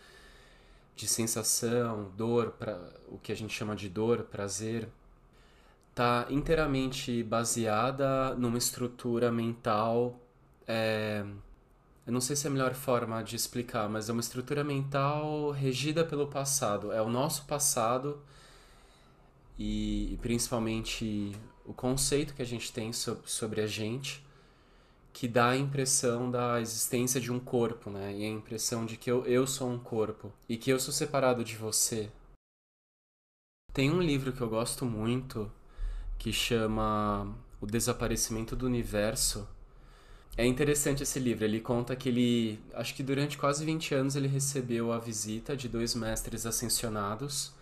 de 1.01 1.09
sensação, 1.09 2.11
dor, 2.14 2.51
pra, 2.59 2.78
o 3.09 3.18
que 3.18 3.32
a 3.32 3.34
gente 3.34 3.55
chama 3.55 3.74
de 3.74 3.88
dor, 3.88 4.24
prazer, 4.24 4.86
está 5.88 6.26
inteiramente 6.28 7.22
baseada 7.22 8.34
numa 8.34 8.59
estrutura 8.59 9.32
mental. 9.32 10.20
É, 10.68 11.24
eu 12.07 12.12
não 12.12 12.20
sei 12.20 12.36
se 12.36 12.46
é 12.46 12.51
a 12.51 12.53
melhor 12.53 12.74
forma 12.74 13.22
de 13.22 13.34
explicar, 13.34 13.88
mas 13.88 14.11
é 14.11 14.12
uma 14.12 14.20
estrutura 14.20 14.62
mental 14.62 15.51
regida 15.53 16.05
pelo 16.05 16.26
passado. 16.26 16.92
É 16.92 17.01
o 17.01 17.09
nosso 17.09 17.46
passado 17.46 18.20
e, 19.59 20.18
principalmente 20.20 21.32
o 21.64 21.72
conceito 21.72 22.34
que 22.34 22.42
a 22.42 22.46
gente 22.46 22.70
tem 22.70 22.92
sobre 22.92 23.62
a 23.62 23.66
gente 23.66 24.22
que 25.12 25.26
dá 25.28 25.50
a 25.50 25.56
impressão 25.56 26.30
da 26.30 26.61
existência 26.61 27.20
de 27.20 27.32
um 27.32 27.38
corpo, 27.38 27.90
né? 27.90 28.14
E 28.14 28.24
a 28.24 28.28
impressão 28.28 28.86
de 28.86 28.96
que 28.96 29.11
eu, 29.11 29.24
eu 29.26 29.46
sou 29.46 29.70
um 29.70 29.78
corpo 29.78 30.32
e 30.48 30.56
que 30.56 30.70
eu 30.70 30.78
sou 30.78 30.92
separado 30.92 31.44
de 31.44 31.56
você. 31.56 32.11
Tem 33.72 33.90
um 33.90 34.02
livro 34.02 34.32
que 34.32 34.40
eu 34.40 34.48
gosto 34.48 34.84
muito 34.84 35.50
que 36.18 36.32
chama 36.32 37.34
O 37.61 37.66
Desaparecimento 37.66 38.54
do 38.54 38.66
Universo. 38.66 39.48
É 40.36 40.44
interessante 40.44 41.02
esse 41.02 41.18
livro, 41.18 41.44
ele 41.44 41.61
conta 41.61 41.96
que 41.96 42.08
ele, 42.08 42.61
acho 42.74 42.94
que 42.94 43.02
durante 43.02 43.36
quase 43.36 43.64
20 43.64 43.94
anos 43.94 44.16
ele 44.16 44.28
recebeu 44.28 44.92
a 44.92 44.98
visita 44.98 45.56
de 45.56 45.68
dois 45.68 45.94
mestres 45.94 46.46
ascensionados 46.46 47.52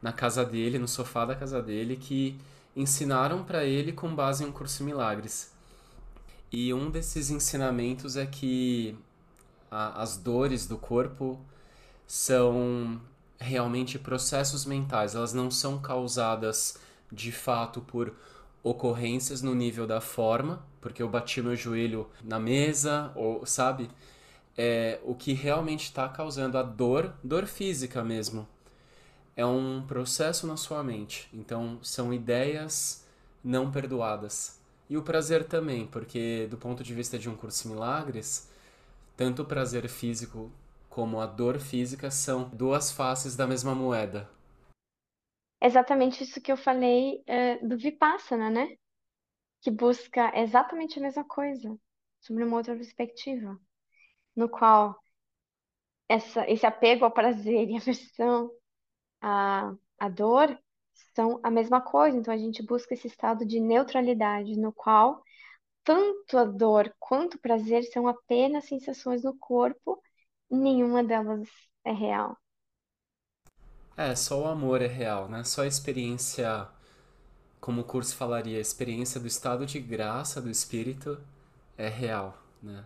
na 0.00 0.12
casa 0.12 0.44
dele, 0.44 0.78
no 0.78 0.88
sofá 0.88 1.24
da 1.24 1.34
casa 1.34 1.60
dele, 1.62 1.96
que 1.96 2.38
ensinaram 2.74 3.44
para 3.44 3.64
ele 3.64 3.92
com 3.92 4.14
base 4.14 4.44
em 4.44 4.46
um 4.46 4.52
curso 4.52 4.84
milagres. 4.84 5.52
E 6.50 6.72
um 6.72 6.90
desses 6.90 7.30
ensinamentos 7.30 8.16
é 8.16 8.24
que 8.26 8.96
a, 9.70 10.02
as 10.02 10.16
dores 10.16 10.66
do 10.66 10.78
corpo 10.78 11.38
são 12.06 13.00
realmente 13.38 13.98
processos 13.98 14.64
mentais, 14.64 15.14
elas 15.14 15.32
não 15.32 15.50
são 15.50 15.78
causadas 15.78 16.78
de 17.12 17.30
fato 17.30 17.80
por 17.80 18.14
ocorrências 18.62 19.42
no 19.42 19.54
nível 19.54 19.86
da 19.86 20.00
forma, 20.00 20.64
porque 20.80 21.02
eu 21.02 21.08
bati 21.08 21.40
meu 21.40 21.54
joelho 21.54 22.08
na 22.24 22.38
mesa, 22.38 23.12
ou 23.14 23.46
sabe? 23.46 23.90
É, 24.56 24.98
o 25.04 25.14
que 25.14 25.32
realmente 25.32 25.84
está 25.84 26.08
causando 26.08 26.58
a 26.58 26.62
dor, 26.62 27.14
dor 27.22 27.46
física 27.46 28.02
mesmo, 28.02 28.48
é 29.36 29.46
um 29.46 29.84
processo 29.86 30.46
na 30.46 30.56
sua 30.56 30.82
mente. 30.82 31.28
Então, 31.32 31.78
são 31.80 32.12
ideias 32.12 33.04
não 33.44 33.70
perdoadas. 33.70 34.57
E 34.88 34.96
o 34.96 35.02
prazer 35.02 35.44
também, 35.44 35.86
porque 35.86 36.46
do 36.46 36.56
ponto 36.56 36.82
de 36.82 36.94
vista 36.94 37.18
de 37.18 37.28
um 37.28 37.36
curso 37.36 37.68
milagres, 37.68 38.50
tanto 39.16 39.42
o 39.42 39.46
prazer 39.46 39.88
físico 39.88 40.50
como 40.88 41.20
a 41.20 41.26
dor 41.26 41.58
física 41.58 42.10
são 42.10 42.48
duas 42.48 42.90
faces 42.90 43.36
da 43.36 43.46
mesma 43.46 43.74
moeda. 43.74 44.28
Exatamente 45.60 46.22
isso 46.22 46.40
que 46.40 46.52
eu 46.52 46.56
falei 46.56 47.22
eh, 47.26 47.58
do 47.58 47.76
Vipassana, 47.76 48.48
né? 48.48 48.76
Que 49.60 49.70
busca 49.70 50.32
exatamente 50.38 50.98
a 50.98 51.02
mesma 51.02 51.24
coisa, 51.24 51.76
sobre 52.20 52.44
uma 52.44 52.56
outra 52.56 52.74
perspectiva, 52.74 53.60
no 54.36 54.48
qual 54.48 54.96
essa, 56.08 56.48
esse 56.48 56.64
apego 56.66 57.04
ao 57.04 57.12
prazer 57.12 57.68
e 57.68 57.76
aversão 57.76 58.50
à, 59.20 59.74
à 59.98 60.08
dor 60.08 60.58
são 61.18 61.40
a 61.42 61.50
mesma 61.50 61.80
coisa. 61.80 62.16
Então, 62.16 62.32
a 62.32 62.38
gente 62.38 62.62
busca 62.62 62.94
esse 62.94 63.08
estado 63.08 63.44
de 63.44 63.58
neutralidade, 63.58 64.56
no 64.56 64.72
qual 64.72 65.20
tanto 65.82 66.38
a 66.38 66.44
dor 66.44 66.94
quanto 67.00 67.34
o 67.34 67.40
prazer 67.40 67.82
são 67.82 68.06
apenas 68.06 68.66
sensações 68.66 69.24
no 69.24 69.36
corpo, 69.36 70.00
nenhuma 70.48 71.02
delas 71.02 71.48
é 71.84 71.90
real. 71.90 72.36
É, 73.96 74.14
só 74.14 74.42
o 74.42 74.46
amor 74.46 74.80
é 74.80 74.86
real, 74.86 75.28
né? 75.28 75.42
Só 75.42 75.62
a 75.62 75.66
experiência, 75.66 76.68
como 77.60 77.80
o 77.80 77.84
curso 77.84 78.14
falaria, 78.14 78.58
a 78.58 78.60
experiência 78.60 79.20
do 79.20 79.26
estado 79.26 79.66
de 79.66 79.80
graça 79.80 80.40
do 80.40 80.48
espírito 80.48 81.20
é 81.76 81.88
real, 81.88 82.38
né? 82.62 82.84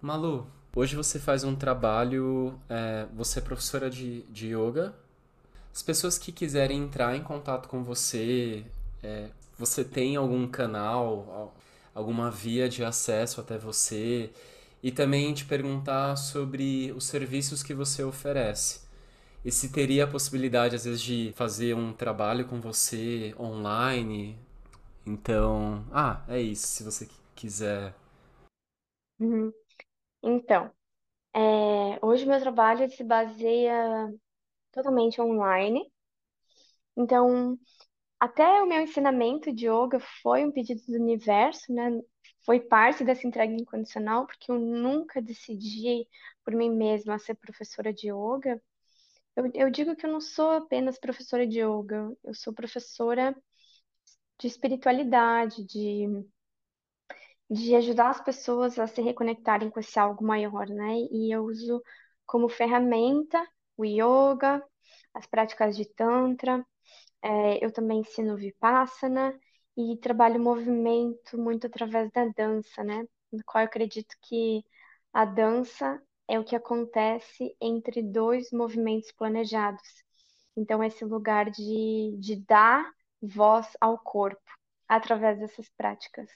Malu, 0.00 0.46
hoje 0.74 0.96
você 0.96 1.18
faz 1.18 1.44
um 1.44 1.54
trabalho, 1.54 2.58
é, 2.68 3.06
você 3.12 3.40
é 3.40 3.42
professora 3.42 3.90
de, 3.90 4.22
de 4.22 4.54
yoga, 4.54 4.94
as 5.78 5.82
pessoas 5.82 6.18
que 6.18 6.32
quiserem 6.32 6.82
entrar 6.82 7.14
em 7.14 7.22
contato 7.22 7.68
com 7.68 7.84
você, 7.84 8.64
é, 9.00 9.28
você 9.56 9.84
tem 9.84 10.16
algum 10.16 10.48
canal, 10.48 11.54
alguma 11.94 12.32
via 12.32 12.68
de 12.68 12.82
acesso 12.82 13.40
até 13.40 13.56
você? 13.56 14.28
E 14.82 14.90
também 14.90 15.32
te 15.32 15.44
perguntar 15.44 16.16
sobre 16.16 16.90
os 16.96 17.04
serviços 17.04 17.62
que 17.62 17.74
você 17.74 18.02
oferece. 18.02 18.80
E 19.44 19.52
se 19.52 19.70
teria 19.70 20.02
a 20.02 20.08
possibilidade, 20.08 20.74
às 20.74 20.84
vezes, 20.84 21.00
de 21.00 21.32
fazer 21.36 21.76
um 21.76 21.92
trabalho 21.92 22.44
com 22.48 22.60
você 22.60 23.32
online. 23.38 24.36
Então, 25.06 25.84
ah, 25.92 26.24
é 26.26 26.40
isso, 26.40 26.66
se 26.66 26.82
você 26.82 27.08
quiser. 27.36 27.94
Uhum. 29.20 29.52
Então, 30.24 30.72
é, 31.32 32.04
hoje 32.04 32.26
meu 32.26 32.40
trabalho 32.40 32.90
se 32.90 33.04
baseia 33.04 34.12
totalmente 34.72 35.20
online. 35.20 35.90
Então, 36.96 37.58
até 38.20 38.62
o 38.62 38.66
meu 38.66 38.82
ensinamento 38.82 39.52
de 39.52 39.66
yoga 39.68 40.00
foi 40.22 40.44
um 40.44 40.52
pedido 40.52 40.82
do 40.86 40.94
universo, 40.94 41.72
né? 41.72 41.90
Foi 42.44 42.60
parte 42.60 43.04
dessa 43.04 43.26
entrega 43.26 43.52
incondicional, 43.52 44.26
porque 44.26 44.50
eu 44.50 44.58
nunca 44.58 45.22
decidi 45.22 46.08
por 46.44 46.54
mim 46.54 46.70
mesma 46.70 47.18
ser 47.18 47.34
professora 47.36 47.92
de 47.92 48.08
yoga. 48.10 48.60
Eu, 49.36 49.50
eu 49.54 49.70
digo 49.70 49.96
que 49.96 50.06
eu 50.06 50.12
não 50.12 50.20
sou 50.20 50.52
apenas 50.52 50.98
professora 50.98 51.46
de 51.46 51.60
yoga, 51.60 52.16
eu 52.24 52.34
sou 52.34 52.52
professora 52.54 53.36
de 54.38 54.46
espiritualidade, 54.48 55.64
de, 55.64 56.06
de 57.50 57.74
ajudar 57.76 58.10
as 58.10 58.20
pessoas 58.20 58.78
a 58.78 58.86
se 58.86 59.00
reconectarem 59.00 59.70
com 59.70 59.80
esse 59.80 59.98
algo 59.98 60.24
maior, 60.24 60.66
né? 60.68 60.94
E 61.10 61.34
eu 61.34 61.44
uso 61.44 61.82
como 62.26 62.48
ferramenta 62.48 63.42
o 63.78 63.86
yoga, 63.86 64.64
as 65.14 65.26
práticas 65.26 65.76
de 65.76 65.86
Tantra. 65.86 66.66
É, 67.22 67.64
eu 67.64 67.72
também 67.72 68.00
ensino 68.00 68.36
Vipassana 68.36 69.38
e 69.76 69.96
trabalho 69.98 70.40
movimento 70.40 71.38
muito 71.38 71.66
através 71.66 72.10
da 72.12 72.26
dança, 72.28 72.84
né? 72.84 73.04
No 73.32 73.42
qual 73.44 73.62
eu 73.62 73.66
acredito 73.68 74.16
que 74.22 74.64
a 75.12 75.24
dança 75.24 76.00
é 76.28 76.38
o 76.38 76.44
que 76.44 76.56
acontece 76.56 77.56
entre 77.60 78.02
dois 78.02 78.50
movimentos 78.52 79.12
planejados. 79.12 79.82
Então, 80.56 80.82
esse 80.82 81.04
lugar 81.04 81.50
de, 81.50 82.16
de 82.18 82.36
dar 82.46 82.90
voz 83.22 83.66
ao 83.80 83.98
corpo 83.98 84.42
através 84.88 85.38
dessas 85.38 85.68
práticas, 85.76 86.30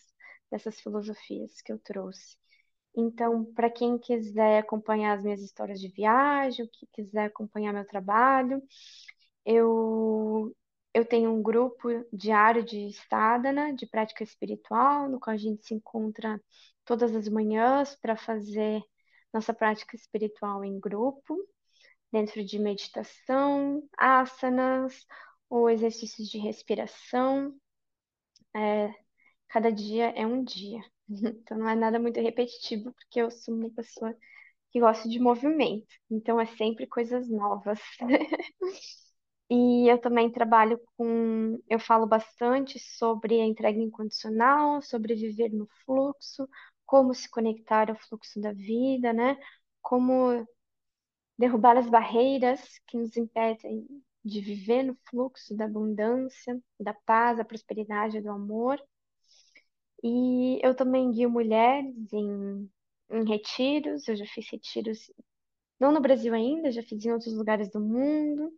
dessas 0.51 0.80
filosofias 0.80 1.61
que 1.62 1.72
eu 1.72 1.78
trouxe. 1.78 2.36
Então, 2.95 3.45
para 3.55 3.70
quem 3.70 3.99
quiser 3.99 4.59
acompanhar 4.59 5.16
as 5.16 5.24
minhas 5.24 5.40
histórias 5.43 5.80
de 5.80 5.88
viagem, 5.88 6.68
que 6.72 6.86
quiser 6.93 7.26
acompanhar 7.26 7.72
meu 7.72 7.86
trabalho, 7.86 8.62
eu, 9.45 10.55
eu 10.95 11.05
tenho 11.05 11.30
um 11.32 11.43
grupo 11.43 11.88
diário 12.12 12.64
de 12.64 12.93
sadhana, 13.09 13.74
de 13.74 13.86
prática 13.86 14.22
espiritual, 14.24 15.09
no 15.09 15.20
qual 15.20 15.34
a 15.34 15.38
gente 15.38 15.64
se 15.66 15.74
encontra 15.74 16.40
todas 16.84 17.14
as 17.14 17.28
manhãs 17.28 17.97
para 17.97 18.16
fazer 18.16 18.82
nossa 19.32 19.55
prática 19.55 19.97
espiritual 19.97 20.64
em 20.64 20.78
grupo, 20.78 21.36
dentro 22.12 22.45
de 22.45 22.59
meditação, 22.59 23.82
asanas 23.99 25.07
ou 25.51 25.70
exercícios 25.70 26.28
de 26.28 26.38
respiração. 26.38 27.55
É, 28.55 28.95
cada 29.49 29.72
dia 29.72 30.11
é 30.16 30.26
um 30.26 30.45
dia. 30.45 30.82
Então 31.43 31.59
não 31.59 31.69
é 31.69 31.75
nada 31.75 31.99
muito 31.99 32.21
repetitivo, 32.21 32.93
porque 32.93 33.21
eu 33.21 33.31
sou 33.31 33.55
uma 33.55 33.71
pessoa 33.71 34.15
que 34.73 34.81
gosta 34.81 35.09
de 35.09 35.19
movimento. 35.21 35.87
Então 36.11 36.41
é 36.41 36.47
sempre 36.47 36.87
coisas 36.87 37.29
novas. 37.31 37.81
E 39.51 39.89
eu 39.91 39.99
também 40.01 40.31
trabalho 40.33 40.81
com, 40.97 41.61
eu 41.69 41.79
falo 41.79 42.07
bastante 42.07 42.79
sobre 42.79 43.41
a 43.41 43.45
entrega 43.45 43.79
incondicional, 43.79 44.81
sobre 44.83 45.15
viver 45.15 45.51
no 45.53 45.67
fluxo, 45.85 46.49
como 46.87 47.15
se 47.15 47.29
conectar 47.31 47.91
ao 47.91 47.97
fluxo 47.97 48.41
da 48.41 48.53
vida, 48.53 49.13
né? 49.13 49.39
Como 49.83 50.47
derrubar 51.39 51.77
as 51.77 51.89
barreiras 51.91 52.61
que 52.87 52.97
nos 52.99 53.17
impedem 53.17 53.87
de 54.25 54.41
viver 54.41 54.83
no 54.85 54.97
fluxo 55.11 55.57
da 55.57 55.65
abundância, 55.67 56.61
da 56.81 56.95
paz, 56.95 57.39
da 57.39 57.45
prosperidade, 57.45 58.21
do 58.21 58.31
amor. 58.31 58.81
E 60.03 60.61
eu 60.67 60.75
também 60.75 61.11
guio 61.13 61.31
mulheres 61.31 61.95
em, 62.13 62.71
em 63.11 63.25
retiros, 63.29 64.07
eu 64.09 64.17
já 64.17 64.27
fiz 64.27 64.49
retiros, 64.51 65.11
não 65.81 65.93
no 65.93 66.01
Brasil 66.03 66.35
ainda, 66.35 66.73
já 66.73 66.83
fiz 66.83 67.05
em 67.05 67.13
outros 67.13 67.35
lugares 67.35 67.71
do 67.71 67.81
mundo. 67.81 68.53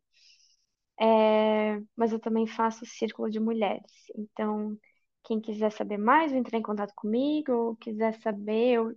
É, 1.00 1.80
mas 1.96 2.12
eu 2.12 2.20
também 2.20 2.46
faço 2.46 2.86
círculo 2.86 3.30
de 3.30 3.40
mulheres. 3.40 3.90
Então, 4.16 4.78
quem 5.24 5.40
quiser 5.40 5.72
saber 5.72 5.98
mais, 5.98 6.30
vai 6.30 6.40
entrar 6.40 6.58
em 6.58 6.62
contato 6.62 6.92
comigo, 6.94 7.52
ou 7.52 7.76
quiser 7.76 8.14
saber, 8.20 8.80
ou 8.80 8.92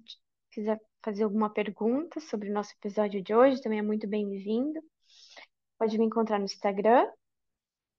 quiser 0.51 0.79
fazer 1.03 1.23
alguma 1.23 1.49
pergunta 1.49 2.19
sobre 2.19 2.49
o 2.49 2.53
nosso 2.53 2.73
episódio 2.73 3.21
de 3.23 3.33
hoje, 3.33 3.61
também 3.61 3.79
é 3.79 3.81
muito 3.81 4.07
bem-vindo. 4.07 4.79
Pode 5.79 5.97
me 5.97 6.05
encontrar 6.05 6.39
no 6.39 6.45
Instagram, 6.45 7.07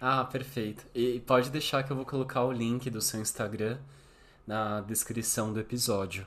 Ah, 0.00 0.24
perfeito. 0.24 0.84
E 0.94 1.20
pode 1.20 1.50
deixar 1.50 1.84
que 1.84 1.92
eu 1.92 1.96
vou 1.96 2.04
colocar 2.04 2.44
o 2.44 2.52
link 2.52 2.90
do 2.90 3.00
seu 3.00 3.20
Instagram 3.20 3.78
na 4.46 4.80
descrição 4.80 5.52
do 5.52 5.60
episódio. 5.60 6.26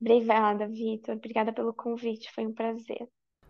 Obrigada, 0.00 0.66
Vitor. 0.66 1.16
Obrigada 1.16 1.52
pelo 1.52 1.72
convite. 1.72 2.32
Foi 2.32 2.46
um 2.46 2.52
prazer. 2.52 3.08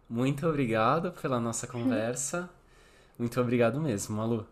Muito 0.09 0.47
obrigado 0.47 1.13
pela 1.13 1.41
nossa 1.41 1.67
conversa. 1.69 2.51
Muito 3.19 3.41
obrigado 3.41 3.81
mesmo, 3.81 4.17
Malu. 4.17 4.47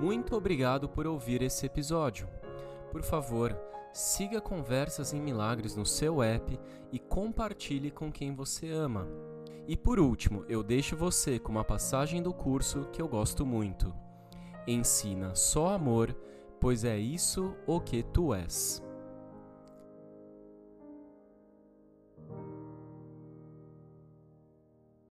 Muito 0.00 0.36
obrigado 0.36 0.88
por 0.88 1.06
ouvir 1.06 1.42
esse 1.42 1.66
episódio. 1.66 2.28
Por 2.90 3.02
favor, 3.02 3.56
siga 3.92 4.40
Conversas 4.40 5.12
em 5.12 5.20
Milagres 5.20 5.74
no 5.74 5.86
seu 5.86 6.22
app 6.22 6.58
e 6.92 6.98
compartilhe 6.98 7.90
com 7.90 8.10
quem 8.10 8.34
você 8.34 8.70
ama. 8.70 9.06
E 9.66 9.76
por 9.76 9.98
último, 9.98 10.44
eu 10.48 10.62
deixo 10.62 10.96
você 10.96 11.38
com 11.38 11.50
uma 11.50 11.64
passagem 11.64 12.22
do 12.22 12.32
curso 12.32 12.88
que 12.92 13.02
eu 13.02 13.08
gosto 13.08 13.44
muito 13.44 13.92
ensina 14.66 15.34
só 15.34 15.74
amor, 15.74 16.14
pois 16.60 16.84
é 16.84 16.98
isso 16.98 17.54
o 17.66 17.80
que 17.80 18.02
tu 18.02 18.34
és. 18.34 18.82